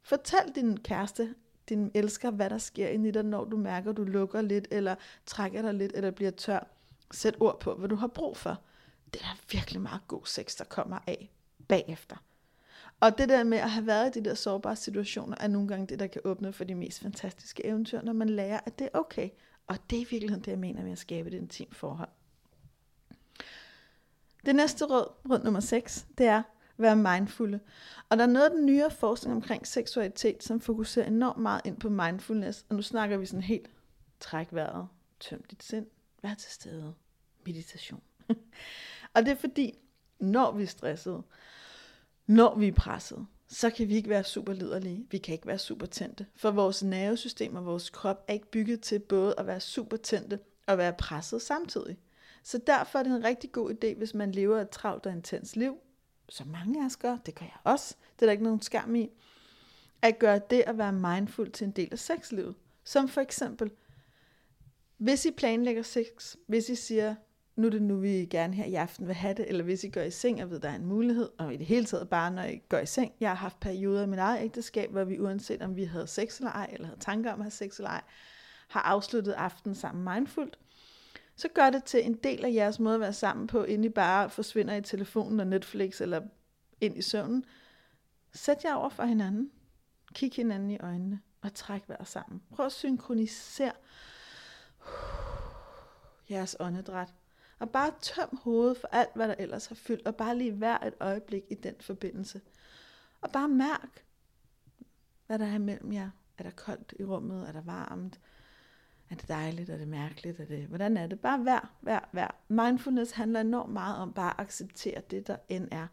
[0.02, 1.34] Fortæl din kæreste,
[1.68, 4.94] din elsker, hvad der sker inde i dig, når du mærker, du lukker lidt, eller
[5.26, 6.66] trækker dig lidt, eller bliver tør.
[7.12, 8.62] Sæt ord på, hvad du har brug for.
[9.14, 11.30] Det er virkelig meget god sex, der kommer af
[11.68, 12.16] bagefter.
[13.00, 15.86] Og det der med at have været i de der sårbare situationer, er nogle gange
[15.86, 18.98] det, der kan åbne for de mest fantastiske eventyr, når man lærer, at det er
[18.98, 19.30] okay.
[19.66, 22.08] Og det er i virkeligheden det, jeg mener med at skabe et intimt forhold.
[24.46, 26.42] Det næste råd, råd nummer 6, det er,
[26.76, 27.60] være mindfulde.
[28.08, 31.80] Og der er noget af den nyere forskning omkring seksualitet, som fokuserer enormt meget ind
[31.80, 32.66] på mindfulness.
[32.68, 33.70] Og nu snakker vi sådan helt,
[34.20, 34.88] træk vejret,
[35.20, 35.86] tøm dit sind,
[36.22, 36.94] vær til stede,
[37.46, 38.02] meditation.
[39.14, 39.78] og det er fordi,
[40.18, 41.22] når vi er stressede,
[42.28, 45.06] når vi er presset, så kan vi ikke være super liderlige.
[45.10, 46.26] Vi kan ikke være super tændte.
[46.36, 50.38] For vores nervesystem og vores krop er ikke bygget til både at være super tændte
[50.66, 51.98] og være presset samtidig.
[52.42, 55.56] Så derfor er det en rigtig god idé, hvis man lever et travlt og intens
[55.56, 55.76] liv,
[56.28, 58.94] som mange af os gør, det gør jeg også, det er der ikke nogen skam
[58.94, 59.10] i,
[60.02, 62.54] at gøre det at være mindful til en del af sexlivet.
[62.84, 63.70] Som for eksempel,
[64.96, 67.14] hvis I planlægger sex, hvis I siger,
[67.58, 69.88] nu er det nu, vi gerne her i aften vil have det, eller hvis I
[69.88, 72.30] går i seng, og ved, der er en mulighed, og i det hele taget bare,
[72.30, 73.12] når I går i seng.
[73.20, 76.38] Jeg har haft perioder i mit eget ægteskab, hvor vi uanset om vi havde sex
[76.38, 78.02] eller ej, eller havde tanker om at have sex eller ej,
[78.68, 80.58] har afsluttet aftenen sammen mindfuldt.
[81.36, 83.88] Så gør det til en del af jeres måde at være sammen på, inden I
[83.88, 86.20] bare forsvinder i telefonen og Netflix, eller
[86.80, 87.44] ind i søvnen.
[88.32, 89.50] Sæt jer over for hinanden.
[90.14, 92.42] Kig hinanden i øjnene, og træk vejret sammen.
[92.54, 93.72] Prøv at synkronisere
[96.30, 97.14] jeres åndedræt
[97.58, 100.78] og bare tøm hovedet for alt, hvad der ellers har fyldt, og bare lige vær
[100.78, 102.40] et øjeblik i den forbindelse.
[103.20, 104.04] Og bare mærk,
[105.26, 106.10] hvad der er mellem jer.
[106.38, 107.48] Er der koldt i rummet?
[107.48, 108.20] Er der varmt?
[109.10, 109.70] Er det dejligt?
[109.70, 110.40] Er det mærkeligt?
[110.40, 111.20] Er det, hvordan er det?
[111.20, 112.40] Bare vær, vær, vær.
[112.48, 115.86] Mindfulness handler enormt meget om bare at acceptere det, der end er.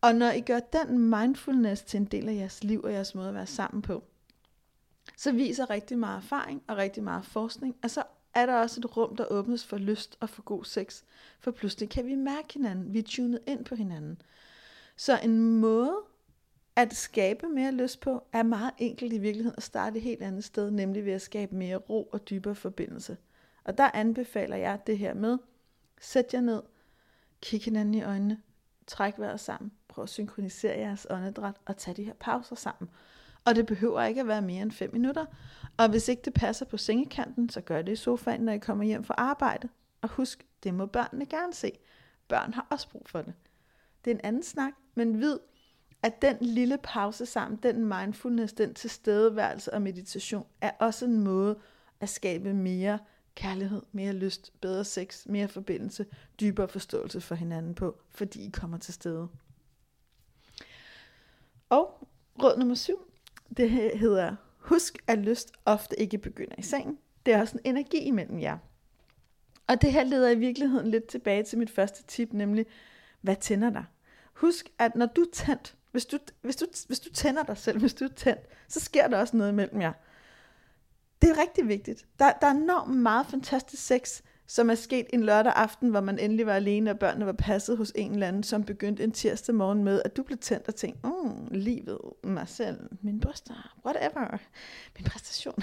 [0.00, 3.28] Og når I gør den mindfulness til en del af jeres liv og jeres måde
[3.28, 4.04] at være sammen på,
[5.16, 8.02] så viser rigtig meget erfaring og rigtig meget forskning, at så
[8.34, 11.02] er der også et rum, der åbnes for lyst og for god sex.
[11.40, 12.92] For pludselig kan vi mærke hinanden.
[12.92, 14.22] Vi er tunet ind på hinanden.
[14.96, 15.96] Så en måde
[16.76, 20.44] at skabe mere lyst på, er meget enkelt i virkeligheden at starte et helt andet
[20.44, 23.16] sted, nemlig ved at skabe mere ro og dybere forbindelse.
[23.64, 25.38] Og der anbefaler jeg det her med,
[26.00, 26.62] sæt jer ned,
[27.40, 28.40] kig hinanden i øjnene,
[28.86, 32.90] træk vejret sammen, prøv at synkronisere jeres åndedræt og tag de her pauser sammen.
[33.44, 35.26] Og det behøver ikke at være mere end 5 minutter.
[35.76, 38.84] Og hvis ikke det passer på sengekanten, så gør det i sofaen, når I kommer
[38.84, 39.68] hjem fra arbejde.
[40.02, 41.72] Og husk, det må børnene gerne se.
[42.28, 43.34] Børn har også brug for det.
[44.04, 45.38] Det er en anden snak, men vid,
[46.02, 51.58] at den lille pause sammen, den mindfulness, den tilstedeværelse og meditation, er også en måde
[52.00, 52.98] at skabe mere
[53.34, 56.06] kærlighed, mere lyst, bedre sex, mere forbindelse,
[56.40, 59.28] dybere forståelse for hinanden på, fordi I kommer til stede.
[61.70, 62.08] Og
[62.42, 63.13] råd nummer syv,
[63.56, 66.98] det hedder, husk at lyst ofte ikke begynder i sengen.
[67.26, 68.58] Det er også en energi imellem jer.
[69.66, 72.66] Og det her leder i virkeligheden lidt tilbage til mit første tip, nemlig,
[73.20, 73.84] hvad tænder dig?
[74.34, 77.80] Husk, at når du er tændt, hvis du, hvis, du, hvis du tænder dig selv,
[77.80, 79.92] hvis du er tændt, så sker der også noget imellem jer.
[81.22, 82.06] Det er rigtig vigtigt.
[82.18, 86.18] Der, der er enormt meget fantastisk sex, som er sket en lørdag aften, hvor man
[86.18, 89.54] endelig var alene, og børnene var passet hos en eller anden, som begyndte en tirsdag
[89.54, 94.38] morgen med, at du blev tændt og tænkte, mm, livet, mig selv, min bryster, whatever,
[94.98, 95.54] min præstation.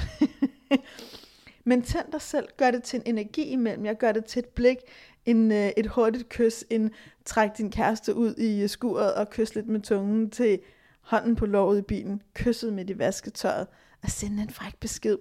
[1.63, 4.45] Men tænd dig selv, gør det til en energi imellem jer, gør det til et
[4.45, 4.77] blik,
[5.25, 6.91] en, øh, et hurtigt kys, en
[7.25, 10.59] træk din kæreste ud i øh, skuret og kys lidt med tungen til
[11.01, 13.67] hånden på låret i bilen, kysset med i vasketøjet,
[14.03, 15.17] og sende en fræk besked.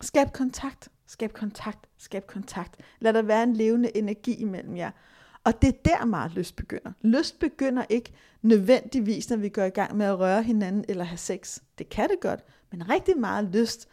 [0.00, 2.80] Skab kontakt, skab kontakt, skab kontakt.
[3.00, 4.90] Lad der være en levende energi imellem jer.
[5.44, 6.92] Og det er der meget lyst begynder.
[7.02, 8.12] Lyst begynder ikke
[8.42, 11.58] nødvendigvis, når vi går i gang med at røre hinanden eller have sex.
[11.78, 12.40] Det kan det godt,
[12.70, 13.88] men rigtig meget lyst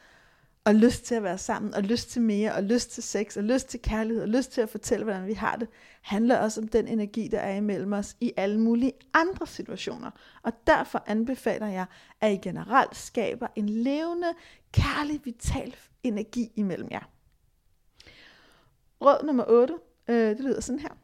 [0.65, 3.43] og lyst til at være sammen, og lyst til mere, og lyst til sex, og
[3.43, 5.67] lyst til kærlighed, og lyst til at fortælle, hvordan vi har det,
[6.02, 10.12] handler også om den energi, der er imellem os i alle mulige andre situationer.
[10.43, 11.86] Og derfor anbefaler jeg,
[12.21, 14.34] at I generelt skaber en levende,
[14.71, 17.10] kærlig, vital energi imellem jer.
[19.02, 19.74] Råd nummer 8,
[20.08, 20.97] øh, det lyder sådan her.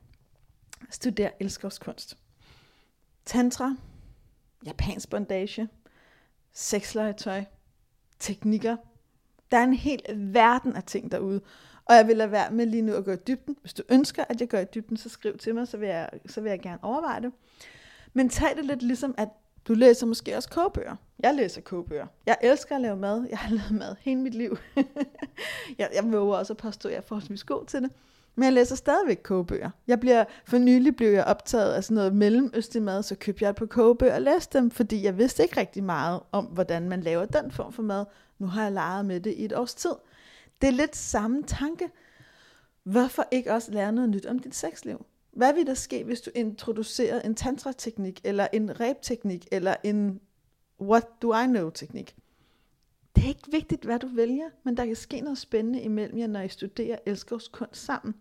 [0.89, 2.17] Studer elskovskunst.
[3.25, 3.75] Tantra,
[4.65, 5.67] japansk bondage,
[6.53, 7.43] sexlegetøj,
[8.19, 8.77] teknikker,
[9.51, 11.41] der er en hel verden af ting derude.
[11.85, 13.57] Og jeg vil lade være med lige nu at gå i dybden.
[13.61, 16.09] Hvis du ønsker, at jeg går i dybden, så skriv til mig, så vil jeg,
[16.25, 17.31] så vil jeg gerne overveje det.
[18.13, 19.29] Men tag det lidt ligesom, at
[19.67, 20.95] du læser måske også kogebøger.
[21.19, 22.07] Jeg læser kogebøger.
[22.25, 23.27] Jeg elsker at lave mad.
[23.29, 24.57] Jeg har lavet mad hele mit liv.
[25.79, 27.91] jeg, jeg våger også at påstå, at jeg er forholdsvis god til det.
[28.37, 29.69] Men jeg læser stadigvæk kogebøger.
[29.87, 33.49] Jeg bliver, for nylig blev jeg optaget af sådan noget mellemøstlig mad, så købte jeg
[33.49, 37.01] et par kogebøger og læste dem, fordi jeg vidste ikke rigtig meget om, hvordan man
[37.01, 38.05] laver den form for mad.
[38.39, 39.91] Nu har jeg leget med det i et års tid.
[40.61, 41.89] Det er lidt samme tanke.
[42.83, 45.05] Hvorfor ikke også lære noget nyt om dit sexliv?
[45.31, 50.19] Hvad vil der ske, hvis du introducerer en tantra-teknik, eller en ræb-teknik, eller en
[50.81, 52.15] what do I know-teknik?
[53.15, 56.27] Det er ikke vigtigt, hvad du vælger, men der kan ske noget spændende imellem jer,
[56.27, 58.15] når I studerer elskovskunst sammen.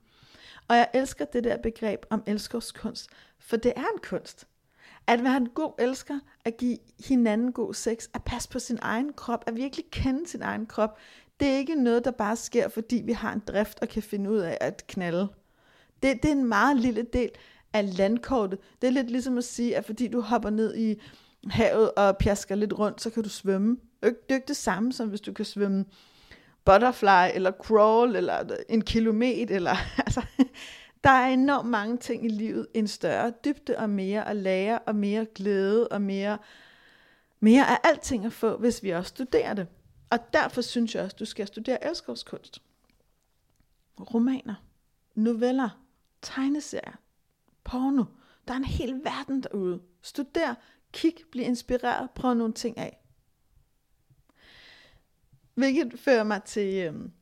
[0.69, 4.47] Og jeg elsker det der begreb om elskovskunst, for det er en kunst.
[5.07, 9.13] At være en god elsker, at give hinanden god sex, at passe på sin egen
[9.13, 10.99] krop, at virkelig kende sin egen krop,
[11.41, 14.31] det er ikke noget, der bare sker, fordi vi har en drift og kan finde
[14.31, 15.29] ud af at knalde.
[16.03, 17.31] Det, det er en meget lille del
[17.73, 18.59] af landkortet.
[18.83, 21.03] Det er lidt ligesom at sige, at fordi du hopper ned i
[21.51, 23.77] havet og pjasker lidt rundt, så kan du svømme.
[24.03, 25.85] Det er ikke det samme, som hvis du kan svømme
[26.67, 29.77] butterfly, eller crawl, eller en kilometer, eller
[30.07, 30.23] altså,
[31.05, 34.97] der er enormt mange ting i livet, en større dybde og mere at lære, og
[34.97, 36.39] mere glæde, og mere,
[37.41, 39.67] mere af alting at få, hvis vi også studerer det.
[40.11, 42.63] Og derfor synes jeg også, du skal studere elskovskunst.
[44.01, 44.55] Romaner,
[45.15, 45.69] noveller,
[46.23, 46.97] tegneserier,
[47.65, 48.05] porno.
[48.49, 49.81] Der er en hel verden derude.
[50.03, 50.55] Studer,
[50.93, 53.06] kig, bliv inspireret, prøv nogle ting af.
[55.57, 57.13] Hvilket fører mig til øhm,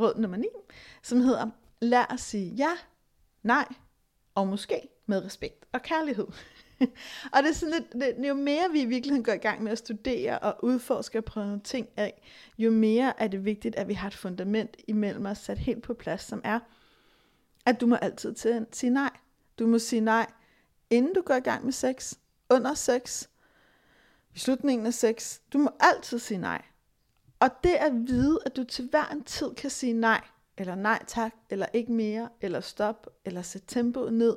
[0.00, 0.46] råd nummer 9,
[1.02, 2.70] som hedder, lær at sige ja,
[3.42, 3.66] nej
[4.34, 6.26] og måske med respekt og kærlighed.
[7.32, 9.72] og det er sådan lidt, det, jo mere vi i virkeligheden går i gang med
[9.72, 12.22] at studere og udforske og prøve nogle ting af,
[12.58, 15.94] jo mere er det vigtigt, at vi har et fundament imellem os sat helt på
[15.94, 16.60] plads, som er,
[17.66, 19.10] at du må altid til sige nej.
[19.58, 20.26] Du må sige nej,
[20.90, 22.14] inden du går i gang med sex,
[22.50, 23.28] under sex,
[24.34, 25.38] i slutningen af sex.
[25.52, 26.62] Du må altid sige nej.
[27.40, 30.20] Og det at vide, at du til hver en tid kan sige nej,
[30.58, 34.36] eller nej tak, eller ikke mere, eller stop, eller sæt tempoet ned,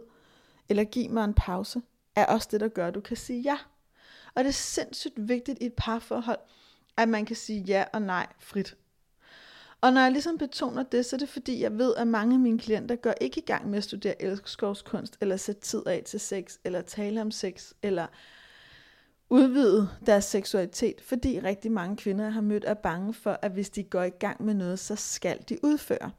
[0.69, 1.81] eller giv mig en pause,
[2.15, 3.57] er også det, der gør, at du kan sige ja.
[4.35, 6.39] Og det er sindssygt vigtigt i et parforhold,
[6.97, 8.75] at man kan sige ja og nej frit.
[9.81, 12.39] Og når jeg ligesom betoner det, så er det fordi, jeg ved, at mange af
[12.39, 16.19] mine klienter går ikke i gang med at studere elskovskunst, eller sætte tid af til
[16.19, 18.07] sex, eller tale om sex, eller
[19.29, 23.83] udvide deres seksualitet, fordi rigtig mange kvinder har mødt er bange for, at hvis de
[23.83, 26.11] går i gang med noget, så skal de udføre.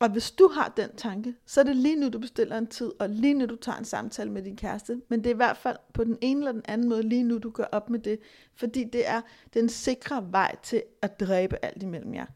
[0.00, 2.92] Og hvis du har den tanke, så er det lige nu, du bestiller en tid,
[2.98, 5.00] og lige nu, du tager en samtale med din kæreste.
[5.08, 7.38] Men det er i hvert fald på den ene eller den anden måde lige nu,
[7.38, 8.18] du går op med det.
[8.54, 9.20] Fordi det er
[9.54, 12.26] den sikre vej til at dræbe alt imellem jer.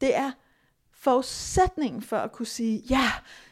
[0.00, 0.32] Det er
[0.92, 3.10] forudsætningen for at kunne sige ja,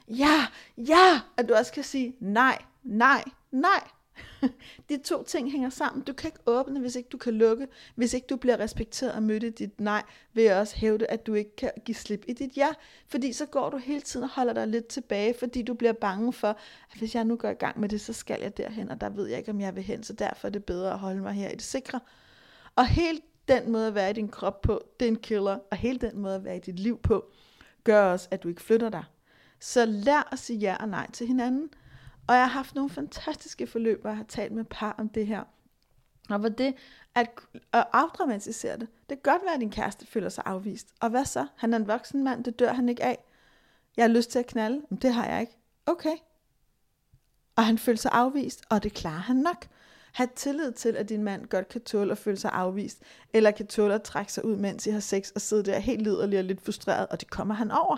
[0.08, 3.88] ja, ja, at du også kan sige nej, nej, nej.
[4.88, 6.02] De to ting hænger sammen.
[6.04, 7.68] Du kan ikke åbne, hvis ikke du kan lukke.
[7.94, 10.02] Hvis ikke du bliver respekteret og mødt i dit nej,
[10.32, 12.68] vil jeg også hævde, at du ikke kan give slip i dit ja.
[13.08, 16.32] Fordi så går du hele tiden og holder dig lidt tilbage, fordi du bliver bange
[16.32, 16.48] for,
[16.92, 19.08] at hvis jeg nu går i gang med det, så skal jeg derhen, og der
[19.08, 20.02] ved jeg ikke, om jeg vil hen.
[20.02, 22.00] Så derfor er det bedre at holde mig her i det sikre.
[22.76, 25.58] Og helt den måde at være i din krop på, det er en killer.
[25.70, 27.24] Og hele den måde at være i dit liv på,
[27.84, 29.04] gør også, at du ikke flytter dig.
[29.60, 31.70] Så lær at sige ja og nej til hinanden.
[32.28, 35.26] Og jeg har haft nogle fantastiske forløb, hvor jeg har talt med par om det
[35.26, 35.42] her.
[36.30, 36.74] Og hvor det
[37.14, 37.30] at,
[37.72, 38.88] at afdramatisere det.
[39.10, 40.88] Det kan godt være, at din kæreste føler sig afvist.
[41.00, 41.46] Og hvad så?
[41.56, 43.18] Han er en voksen mand, det dør han ikke af.
[43.96, 44.82] Jeg har lyst til at knalde.
[44.90, 45.58] Men det har jeg ikke.
[45.86, 46.16] Okay.
[47.56, 49.66] Og han føler sig afvist, og det klarer han nok.
[50.12, 53.66] Ha' tillid til, at din mand godt kan tåle at føle sig afvist, eller kan
[53.66, 56.44] tåle at trække sig ud, mens I har sex, og sidde der helt liderlig og
[56.44, 57.96] lidt frustreret, og det kommer han over.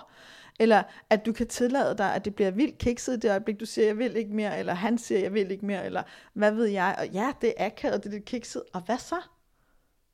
[0.59, 3.65] Eller at du kan tillade dig, at det bliver vildt kikset i det øjeblik, du
[3.65, 6.65] siger, jeg vil ikke mere, eller han siger, jeg vil ikke mere, eller hvad ved
[6.65, 6.95] jeg.
[6.99, 8.63] Og ja, det er akavet, det er lidt kikset.
[8.73, 9.21] Og hvad så?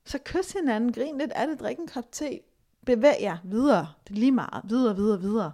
[0.05, 2.39] Så kys hinanden, grin lidt af det, drik en kop te,
[2.85, 3.87] bevæg jer videre.
[4.07, 4.63] Det er lige meget.
[4.63, 5.51] Videre, videre, videre.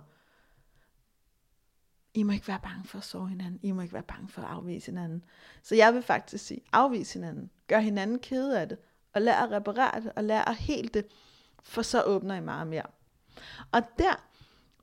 [2.13, 3.59] I må ikke være bange for at sove hinanden.
[3.63, 5.23] I må ikke være bange for at afvise hinanden.
[5.63, 7.49] Så jeg vil faktisk sige, afvis hinanden.
[7.67, 8.77] Gør hinanden kede af det.
[9.13, 11.05] Og lær at reparere det, og lær at helt det.
[11.63, 12.85] For så åbner I meget mere.
[13.71, 14.30] Og der,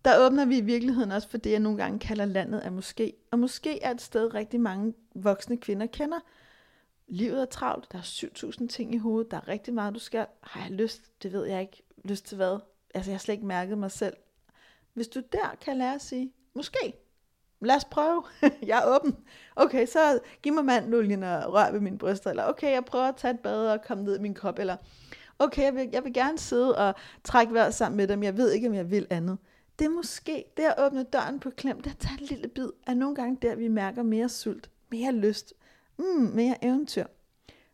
[0.09, 3.13] der åbner vi i virkeligheden også for det, jeg nogle gange kalder landet af måske.
[3.31, 6.19] Og måske er et sted, rigtig mange voksne kvinder kender.
[7.09, 10.27] Livet er travlt, der er 7.000 ting i hovedet, der er rigtig meget, du skal.
[10.41, 11.23] Har jeg lyst?
[11.23, 11.83] Det ved jeg ikke.
[12.05, 12.59] Lyst til hvad?
[12.95, 14.17] Altså, jeg har slet ikke mærket mig selv.
[14.95, 16.95] Hvis du der kan lære at sige, måske,
[17.61, 18.23] lad os prøve,
[18.67, 19.17] jeg er åben.
[19.57, 23.17] Okay, så giv mig mandolien og rør ved mine bryster, eller okay, jeg prøver at
[23.17, 24.77] tage et bad og komme ned i min kop, eller
[25.39, 26.95] okay, jeg vil, jeg vil gerne sidde og
[27.25, 29.39] trække vejret sammen med dem, jeg ved ikke, om jeg vil andet.
[29.79, 32.69] Det er måske det at åbne døren på klem, det at tage en lille bid,
[32.87, 35.55] er nogle gange der, vi mærker mere sult, mere lyst,
[35.99, 37.05] mm, mere eventyr.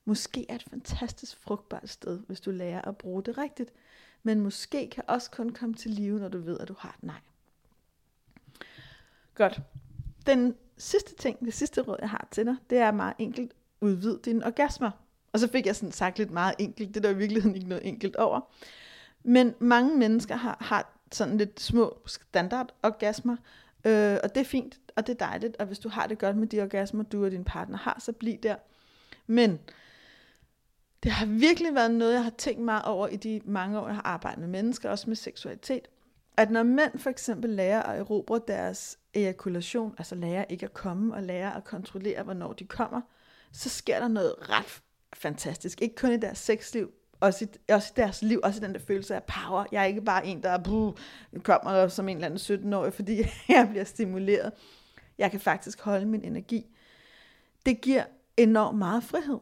[0.05, 3.73] Måske er et fantastisk frugtbart sted, hvis du lærer at bruge det rigtigt.
[4.23, 7.03] Men måske kan også kun komme til live, når du ved, at du har et
[7.03, 7.21] nej.
[9.35, 9.61] Godt.
[10.27, 14.19] Den sidste ting, det sidste råd, jeg har til dig, det er meget enkelt, udvid
[14.19, 14.91] dine orgasmer.
[15.33, 17.89] Og så fik jeg sådan sagt lidt meget enkelt, det der i virkeligheden ikke noget
[17.89, 18.41] enkelt over.
[19.23, 23.37] Men mange mennesker har, har sådan lidt små standard orgasmer,
[23.85, 26.37] øh, og det er fint, og det er dejligt, og hvis du har det godt
[26.37, 28.57] med de orgasmer, du og din partner har, så bliv der.
[29.27, 29.59] Men
[31.03, 33.95] det har virkelig været noget, jeg har tænkt meget over i de mange år, jeg
[33.95, 35.89] har arbejdet med mennesker, også med seksualitet.
[36.37, 41.15] At når mænd for eksempel lærer at erobre deres ejakulation, altså lærer ikke at komme
[41.15, 43.01] og lærer at kontrollere, hvornår de kommer,
[43.53, 44.83] så sker der noget ret
[45.15, 45.83] fantastisk.
[45.83, 48.81] Ikke kun i deres sexliv, også i, også i deres liv, også i den der
[48.81, 49.65] følelse af power.
[49.73, 50.95] Jeg er ikke bare en, der bruh,
[51.43, 54.53] kommer som en eller anden 17-årig, fordi jeg bliver stimuleret.
[55.19, 56.67] Jeg kan faktisk holde min energi.
[57.67, 58.05] Det giver
[58.37, 59.39] enormt meget frihed.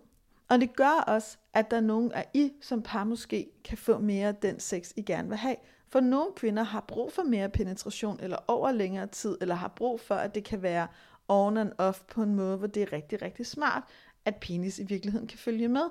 [0.49, 3.99] Og det gør også, at der er nogen af I som par måske kan få
[3.99, 5.57] mere af den sex, I gerne vil have.
[5.89, 10.01] For nogle kvinder har brug for mere penetration, eller over længere tid, eller har brug
[10.01, 10.87] for, at det kan være
[11.29, 13.83] on and off på en måde, hvor det er rigtig, rigtig smart,
[14.25, 15.85] at penis i virkeligheden kan følge med.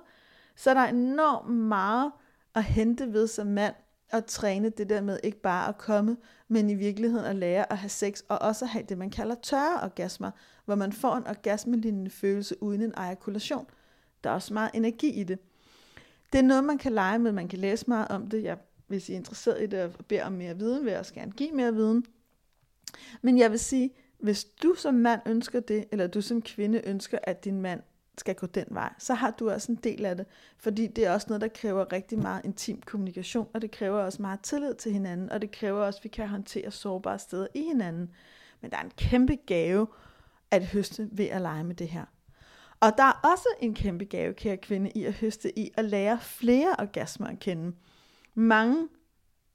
[0.56, 2.12] Så der er enormt meget
[2.56, 3.76] at hente ved som mand,
[4.10, 7.78] at træne det der med ikke bare at komme, men i virkeligheden at lære at
[7.78, 10.32] have sex, og også at have det, man kalder tørre orgasmer,
[10.66, 13.66] hvor man får en orgasmelignende følelse uden en ejakulation.
[14.24, 15.40] Der er også meget energi i det.
[16.34, 18.44] Det er noget, man kan lege med, man kan læse meget om det.
[18.44, 21.14] Jeg, hvis I er interesseret i det og beder om mere viden, vil jeg også
[21.14, 22.06] gerne give mere viden.
[23.22, 27.20] Men jeg vil sige, hvis du som mand ønsker det, eller du som kvinde ønsker,
[27.24, 27.82] at din mand
[28.18, 30.26] skal gå den vej, så har du også en del af det.
[30.58, 34.22] Fordi det er også noget, der kræver rigtig meget intim kommunikation, og det kræver også
[34.22, 37.62] meget tillid til hinanden, og det kræver også, at vi kan håndtere sårbare steder i
[37.62, 38.10] hinanden.
[38.62, 39.88] Men der er en kæmpe gave
[40.52, 42.06] at høste ved at lege med det her.
[42.80, 46.20] Og der er også en kæmpe gave, kære kvinde, i at høste i at lære
[46.22, 47.76] flere orgasmer at kende.
[48.36, 48.88] Mange,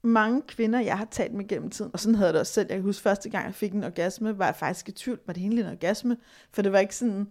[0.01, 2.67] mange kvinder, jeg har talt med gennem tiden, og sådan havde det også selv.
[2.69, 5.33] Jeg kan huske, første gang jeg fik en orgasme, var jeg faktisk i tvivl, var
[5.33, 6.17] det egentlig en orgasme?
[6.51, 7.27] For det var ikke sådan,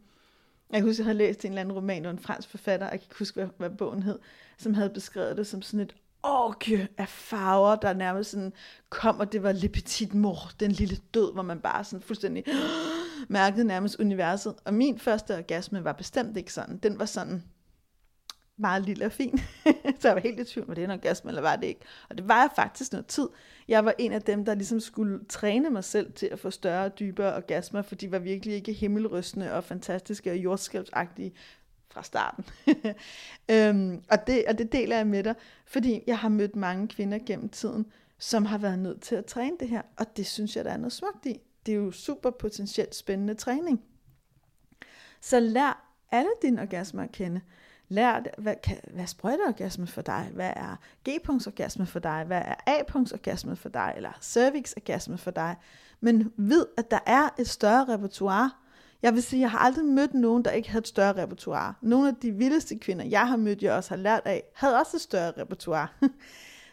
[0.73, 3.07] jeg husker, jeg havde læst en eller anden roman af en fransk forfatter, jeg kan
[3.07, 4.19] ikke huske, hvad, hvad bogen hed,
[4.59, 8.53] som havde beskrevet det som sådan et orke af farver, der nærmest sådan
[8.91, 12.45] kom, og det var Le Petit Mort, den lille død, hvor man bare sådan fuldstændig
[13.29, 14.55] mærkede nærmest universet.
[14.65, 16.77] Og min første orgasme var bestemt ikke sådan.
[16.77, 17.43] Den var sådan
[18.57, 19.39] meget lille og fin.
[20.01, 21.81] så jeg var helt i tvivl, var det en orgasme, eller var det ikke?
[22.09, 23.29] Og det var jeg faktisk noget tid.
[23.69, 26.85] Jeg var en af dem, der ligesom skulle træne mig selv til at få større
[26.85, 31.33] og dybere orgasmer, for de var virkelig ikke himmelrystende og fantastiske og jordskælvsagtige
[31.91, 32.45] fra starten.
[33.51, 35.35] øhm, og, det, og det deler jeg med dig,
[35.67, 37.87] fordi jeg har mødt mange kvinder gennem tiden,
[38.19, 40.77] som har været nødt til at træne det her, og det synes jeg, der er
[40.77, 41.41] noget smukt i.
[41.67, 43.83] Det er jo super potentielt spændende træning.
[45.21, 47.41] Så lær alle dine orgasmer at kende
[47.89, 50.31] lært, hvad, kan, hvad er sprøjteorgasme for dig?
[50.35, 50.77] Hvad er
[51.09, 52.25] G-punktsorgasme for dig?
[52.27, 53.93] Hvad er A-punktsorgasme for dig?
[53.97, 55.57] Eller cervixorgasme for dig?
[56.01, 58.51] Men vid, at der er et større repertoire.
[59.03, 61.75] Jeg vil sige, jeg har aldrig mødt nogen, der ikke havde et større repertoire.
[61.81, 64.97] Nogle af de vildeste kvinder, jeg har mødt, jeg også har lært af, havde også
[64.97, 65.89] et større repertoire.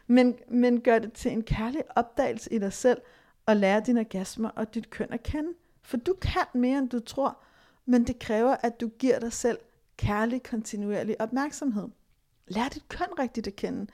[0.08, 3.02] men, men gør det til en kærlig opdagelse i dig selv,
[3.46, 5.50] og lære dine orgasmer og dit køn at kende.
[5.82, 7.38] For du kan mere, end du tror,
[7.86, 9.58] men det kræver, at du giver dig selv
[9.98, 11.90] kærlig, kontinuerlig opmærksomhed.
[12.48, 13.88] Lær dit køn rigtigt at kende.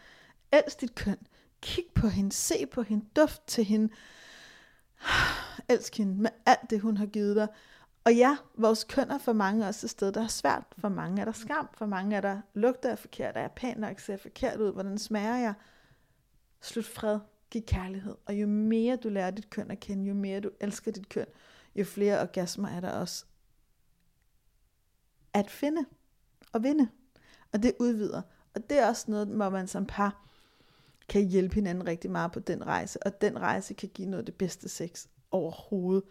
[0.52, 1.18] Elsk dit køn.
[1.62, 3.90] Kig på hende, se på hende, duft til hende.
[5.70, 7.48] Elsk hende med alt det, hun har givet dig.
[8.04, 10.64] Og ja, vores køn er for mange også et sted, der er svært.
[10.78, 13.78] For mange er der skam, for mange er der lugter af forkert, er jeg pæn
[13.78, 15.54] nok, ser forkert ud, hvordan smager jeg?
[16.62, 17.20] Slut fred,
[17.50, 18.16] giv kærlighed.
[18.26, 21.26] Og jo mere du lærer dit køn at kende, jo mere du elsker dit køn,
[21.76, 23.26] jo flere orgasmer er der også
[25.40, 25.86] at finde
[26.54, 26.88] og vinde.
[27.54, 28.22] Og det udvider.
[28.56, 30.26] Og det er også noget, hvor man som par
[31.10, 33.04] kan hjælpe hinanden rigtig meget på den rejse.
[33.04, 36.04] Og den rejse kan give noget af det bedste sex overhovedet.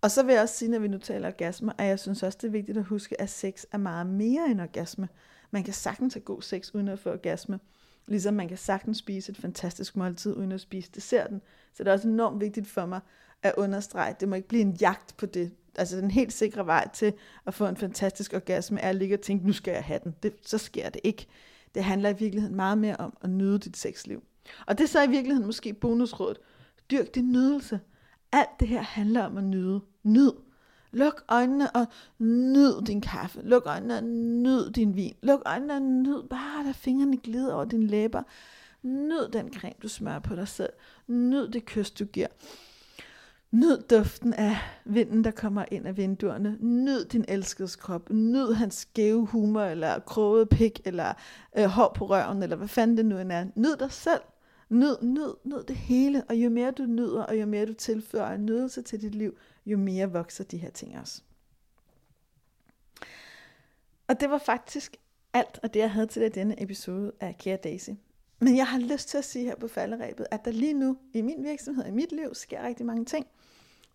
[0.00, 2.38] Og så vil jeg også sige, når vi nu taler orgasme, at jeg synes også,
[2.40, 5.08] det er vigtigt at huske, at sex er meget mere end orgasme.
[5.50, 7.60] Man kan sagtens have god sex uden at få orgasme.
[8.06, 11.42] Ligesom man kan sagtens spise et fantastisk måltid uden at spise desserten.
[11.74, 13.00] Så det er også enormt vigtigt for mig
[13.46, 15.50] at understrege, at det må ikke blive en jagt på det.
[15.78, 17.12] Altså den helt sikre vej til
[17.46, 20.14] at få en fantastisk orgasme er at ligge og tænke, nu skal jeg have den.
[20.22, 21.26] Det, så sker det ikke.
[21.74, 24.22] Det handler i virkeligheden meget mere om at nyde dit sexliv.
[24.66, 26.38] Og det er så i virkeligheden måske bonusrådet.
[26.90, 27.80] Dyrk din nydelse.
[28.32, 29.80] Alt det her handler om at nyde.
[30.02, 30.32] Nyd.
[30.92, 31.86] Luk øjnene og
[32.18, 33.40] nyd din kaffe.
[33.42, 35.14] Luk øjnene og nyd din vin.
[35.22, 38.22] Luk øjnene og nyd bare, da fingrene glider over dine læber.
[38.82, 40.72] Nyd den creme, du smører på dig selv.
[41.06, 42.26] Nyd det kys, du giver.
[43.50, 46.56] Nyd duften af vinden, der kommer ind af vinduerne.
[46.60, 48.10] Nyd din elskedes krop.
[48.10, 51.12] Nyd hans skæve humor, eller kroget pik, eller
[51.58, 53.46] øh, hår på røven, eller hvad fanden det nu end er.
[53.54, 54.20] Nyd dig selv.
[54.68, 56.24] Nyd, nyd, nyd det hele.
[56.28, 59.38] Og jo mere du nyder, og jo mere du tilfører en nydelse til dit liv,
[59.66, 61.22] jo mere vokser de her ting også.
[64.08, 64.96] Og det var faktisk
[65.32, 67.90] alt af det, jeg havde til dig i denne episode af Kære Daisy.
[68.38, 71.20] Men jeg har lyst til at sige her på falderæbet, at der lige nu i
[71.22, 73.26] min virksomhed, i mit liv, sker rigtig mange ting.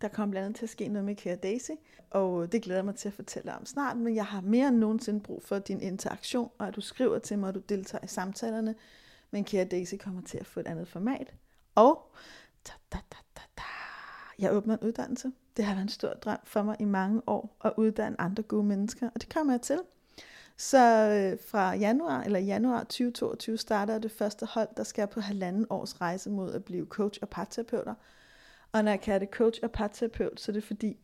[0.02, 1.72] Der kommer blandt andet til at ske noget med Kære Daisy,
[2.10, 4.78] og det glæder jeg mig til at fortælle om snart, men jeg har mere end
[4.78, 8.08] nogensinde brug for din interaktion, og at du skriver til mig, og du deltager i
[8.08, 8.76] samtalerne.
[9.32, 11.34] Men Kære Daisy kommer til at få et andet format.
[11.76, 12.12] Og
[12.68, 13.64] da, da, da, da, da,
[14.40, 15.32] jeg åbner en uddannelse.
[15.58, 18.64] Det har været en stor drøm for mig i mange år at uddanne andre gode
[18.64, 19.80] mennesker, og det kommer jeg til.
[20.58, 25.66] Så øh, fra januar, eller januar 2022, starter det første hold, der skal på halvanden
[25.70, 27.94] års rejse mod at blive coach og parterapeuter.
[28.72, 30.98] Og når jeg kalder det coach og parterapeut, så er det fordi,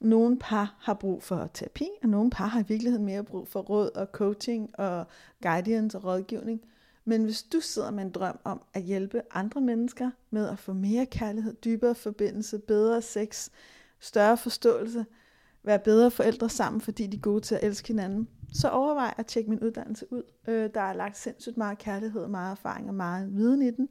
[0.00, 3.60] nogle par har brug for terapi, og nogle par har i virkeligheden mere brug for
[3.60, 5.06] råd og coaching og
[5.42, 6.60] guidance og rådgivning.
[7.04, 10.72] Men hvis du sidder med en drøm om at hjælpe andre mennesker med at få
[10.72, 13.48] mere kærlighed, dybere forbindelse, bedre sex,
[14.00, 15.06] større forståelse,
[15.64, 19.26] være bedre forældre sammen, fordi de er gode til at elske hinanden, så overvej at
[19.26, 20.22] tjekke min uddannelse ud.
[20.48, 23.88] Øh, der er lagt sindssygt meget kærlighed, meget erfaring og meget viden i den.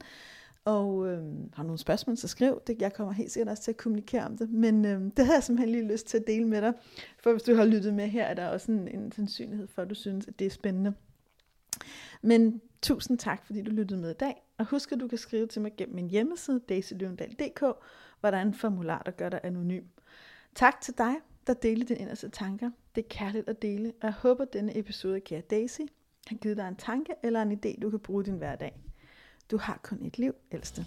[0.64, 1.22] Og øh,
[1.52, 2.62] har nogle spørgsmål, så skriv.
[2.66, 4.50] Det, jeg kommer helt sikkert også til at kommunikere om det.
[4.50, 6.72] Men øh, det havde jeg simpelthen lige lyst til at dele med dig.
[7.22, 9.90] For hvis du har lyttet med her, er der også en, en sandsynlighed for, at
[9.90, 10.94] du synes, at det er spændende.
[12.22, 14.42] Men tusind tak, fordi du lyttede med i dag.
[14.58, 17.60] Og husk, at du kan skrive til mig gennem min hjemmeside, daisyløvendal.dk,
[18.20, 19.84] hvor der er en formular, der gør dig anonym.
[20.54, 21.14] Tak til dig,
[21.46, 22.70] der dele dine inderste tanker.
[22.94, 25.80] Det er kærligt at dele, og jeg håber, at denne episode af Kære Daisy
[26.26, 28.80] har givet dig en tanke eller en idé, du kan bruge i din hverdag.
[29.50, 30.86] Du har kun et liv, ældste.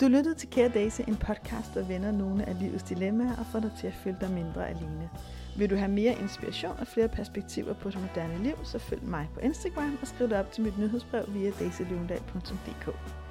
[0.00, 3.60] Du lyttede til Kære Daisy, en podcast, der vender nogle af livets dilemmaer og får
[3.60, 5.10] dig til at føle dig mindre alene.
[5.56, 9.28] Vil du have mere inspiration og flere perspektiver på det moderne liv, så følg mig
[9.34, 13.21] på Instagram og skriv dig op til mit nyhedsbrev via daisylundal.dk.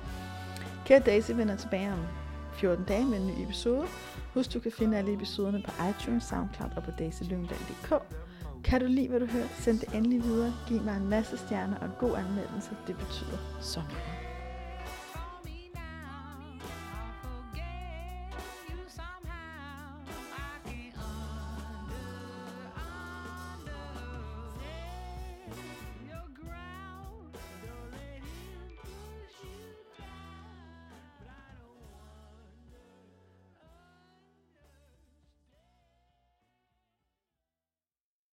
[0.91, 1.99] Kære Daisy vender tilbage om
[2.53, 3.87] 14 dage med en ny episode.
[4.33, 7.93] Husk, du kan finde alle episoderne på iTunes, Soundcloud og på daisylyngdal.dk.
[8.63, 10.53] Kan du lide, hvad du hører, send det endelig videre.
[10.67, 12.69] Giv mig en masse stjerner og en god anmeldelse.
[12.87, 14.20] Det betyder så meget.